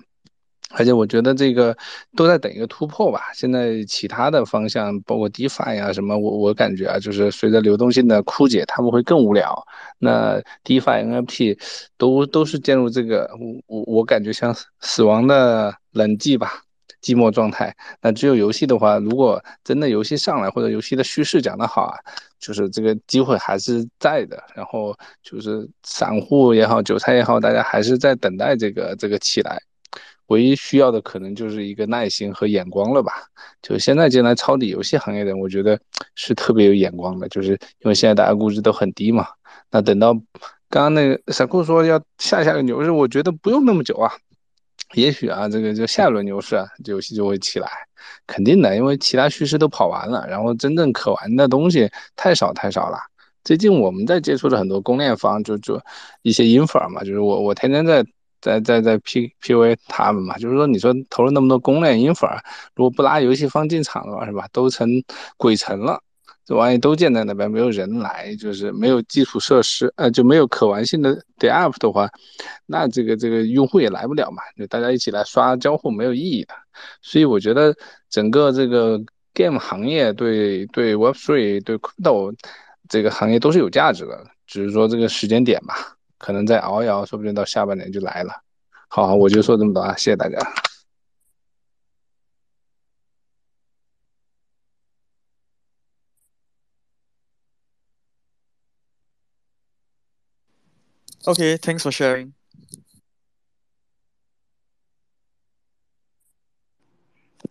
[0.69, 1.75] 而且我觉得这个
[2.15, 3.23] 都在等一个突破吧。
[3.33, 9.61] 现在其他的方向，包括 DeFi 呀什么，我我感觉啊，就是随着流动性的枯竭，他们会更无聊。
[9.99, 11.59] 那 DeFi、NFT
[11.97, 13.29] 都都是进入这个，
[13.67, 16.63] 我我我感觉像死亡的冷寂吧。
[17.01, 21.97] 寂寞状态，那只有游戏的话，如果真的游戏上来，或者游戏的叙事讲得好啊，
[22.39, 24.41] 就是这个机会还是在的。
[24.55, 29.59] 然后就是散户也好，韭菜也好，大家还是在等待这个这个起来。
[30.27, 33.11] 唯一需要的可能就是一个耐心和眼光了吧。
[33.61, 35.77] 就现在进来抄底游戏行业的，我觉得
[36.15, 39.27] 是特别有眼光的，就是因为现在大家估值都很低嘛。
[39.69, 40.13] 那等到
[40.69, 44.09] 刚刚那个散户说要下下个牛市，我觉得不用那么久啊。
[44.93, 47.69] 也许啊，这个就下一轮牛市啊，游戏就会起来，
[48.27, 52.97] 肯定的，因为其他叙事都跑完了，然后真正可玩的东西太少太少了。
[53.43, 55.81] 最近我们在接触的很多公链方，就就
[56.21, 58.05] 一些 infra 嘛，就是我我天天在
[58.41, 62.39] 在在在 P P V 他们嘛，就是说你说投了那么多公链 infra，
[62.75, 64.87] 如果不拉游戏方进场的话，是吧，都成
[65.37, 66.01] 鬼城了。
[66.51, 72.09] 这玩意都建在那边，没有人来，就是没有基础设施，呃，就没有可玩性的 d e app 的话，
[72.65, 76.53] 那这个这个用户也来不了嘛，就大家一起来刷交互没有意义的。
[77.01, 77.73] 所以我觉得
[78.09, 78.99] 整个这个
[79.33, 82.35] game 行业对对 Web3 对 Crypto
[82.89, 85.73] 这个行业都是有价值的，只是说这个时间点吧，
[86.17, 88.33] 可能再熬一熬，说不定到下半年就来了。
[88.89, 90.37] 好，我就说这么多啊，谢谢大家。
[101.23, 102.33] Okay, thanks for sharing.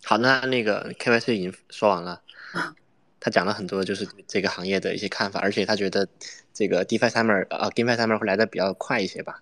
[0.04, 2.20] 好，那那个 KYC 已经说完了，
[3.20, 6.08] 他讲了很多就是这个行业的一些看法，而且他觉得
[6.52, 9.40] 这个 DeFi Summer 啊，DeFi Summer 会来的比较快一些吧？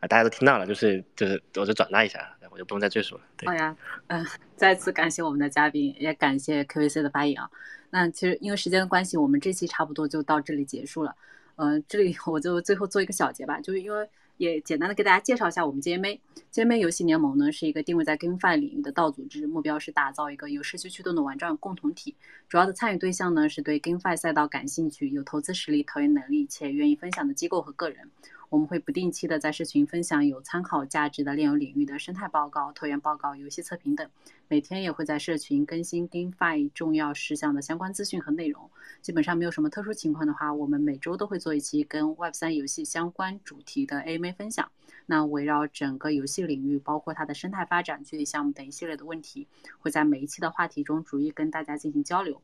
[0.00, 3.22] 啊，大家都听到了，就是就是我就转达一下，我就不用再赘述了。
[3.46, 3.74] 好呀，
[4.08, 4.26] 嗯，
[4.56, 7.50] 再次感谢我们的嘉宾，也感谢 KYC 的发言啊。
[7.88, 11.16] 那其实因为时间的关系，我们这期差不多就到这里结束了。
[11.62, 14.08] 嗯，这里我就最后做一个小结吧，就是因为
[14.38, 16.18] 也简单的给大家介绍一下我们 GMA。
[16.50, 22.14] GMA 游戏联盟呢是一个定位在 GameFi 领域的道组织，目标是打造一个有社区驱动的玩转共同体。
[22.48, 28.08] 主要的参与对象呢是对 GameFi 赛道感兴趣、有投资实力、投研能力且愿意分享的机构和个人。
[28.50, 34.10] 我们会不定期的在社群分享有参考价值的炼油领域的生态报告、投研报告、游戏测评等。
[34.48, 38.68] 每天也会在社群更新 GameFi 重要事项的相关资讯和内容。
[39.00, 44.68] 基本上没有什么特殊情况的话，我们每周都会做一期跟 Web 三游戏相关主题的 AMA 分享。
[45.06, 49.46] 那围绕整个游戏领域，包括它的生态发展、具体项目等一系列的问题，
[49.78, 52.42] 会在每一期的话题中逐一跟大家进行交流。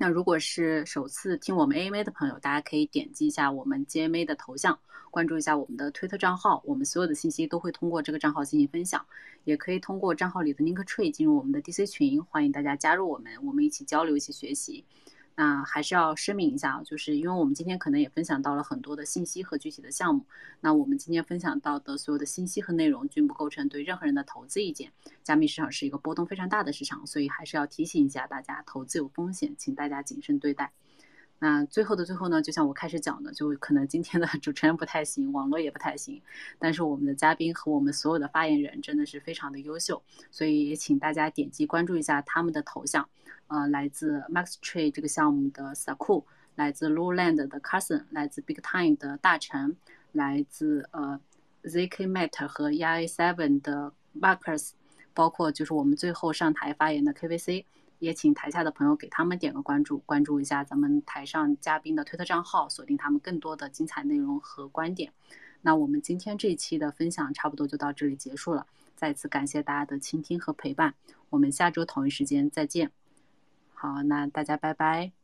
[0.00, 4.78] 那如果是首次听我们 AMA 的朋友，大家可以点击一下我们 GMA 的头像，
[5.10, 9.04] 关注一下我们的推特账号，我们所有的信息都会通过这个账号进行分享，
[9.42, 14.84] 也可以通过账号里的 link tree 进入我们的 DC 群，欢迎大家加入我们，我们一起交流，一起学习。
[15.40, 20.24] 那还是要声明一下，就是因为我们今天可能也分享到了很多的信息和具体的项目，
[20.60, 24.90] 那我们今天分享到的所有的信息和内容均不构成对任何人的投资意见。
[25.22, 30.72] 加密市场是一个波动非常大的市场，所以还是要提醒一下大家，投资有风险，请大家谨慎对待。
[31.40, 36.20] 那最后的最后呢，就像我开始讲的，就可能今天的 主持人不太行，网络也不太行，
[36.58, 43.08] 但是我们的嘉宾和我们所有的发言人真的是非常的优秀，所以也请大家点击关注一下他们的头像。
[43.46, 46.24] 呃，来自 Max Tree 这个项目的 Saku，
[46.54, 49.74] 来自 Lowland 的 Carson，来自 Big Time 的大成，
[50.12, 51.18] 来自呃
[51.62, 54.72] ZK Mat 和 EI Seven 的 Marcus，
[55.14, 57.64] 包括就是我们最后上台发言的 KVC，
[57.98, 65.12] 也请台下的朋友给他们点个关注，关注一下咱们台上嘉宾的推特账号，锁定他们更多的精彩内容和观点。
[65.62, 70.94] 那我们今天这一期的分享差不多就到这里结束了，再次感谢大家的倾听和陪伴，
[71.30, 72.92] 我们下周同一时间再见。
[73.74, 75.17] 好，那大家拜拜。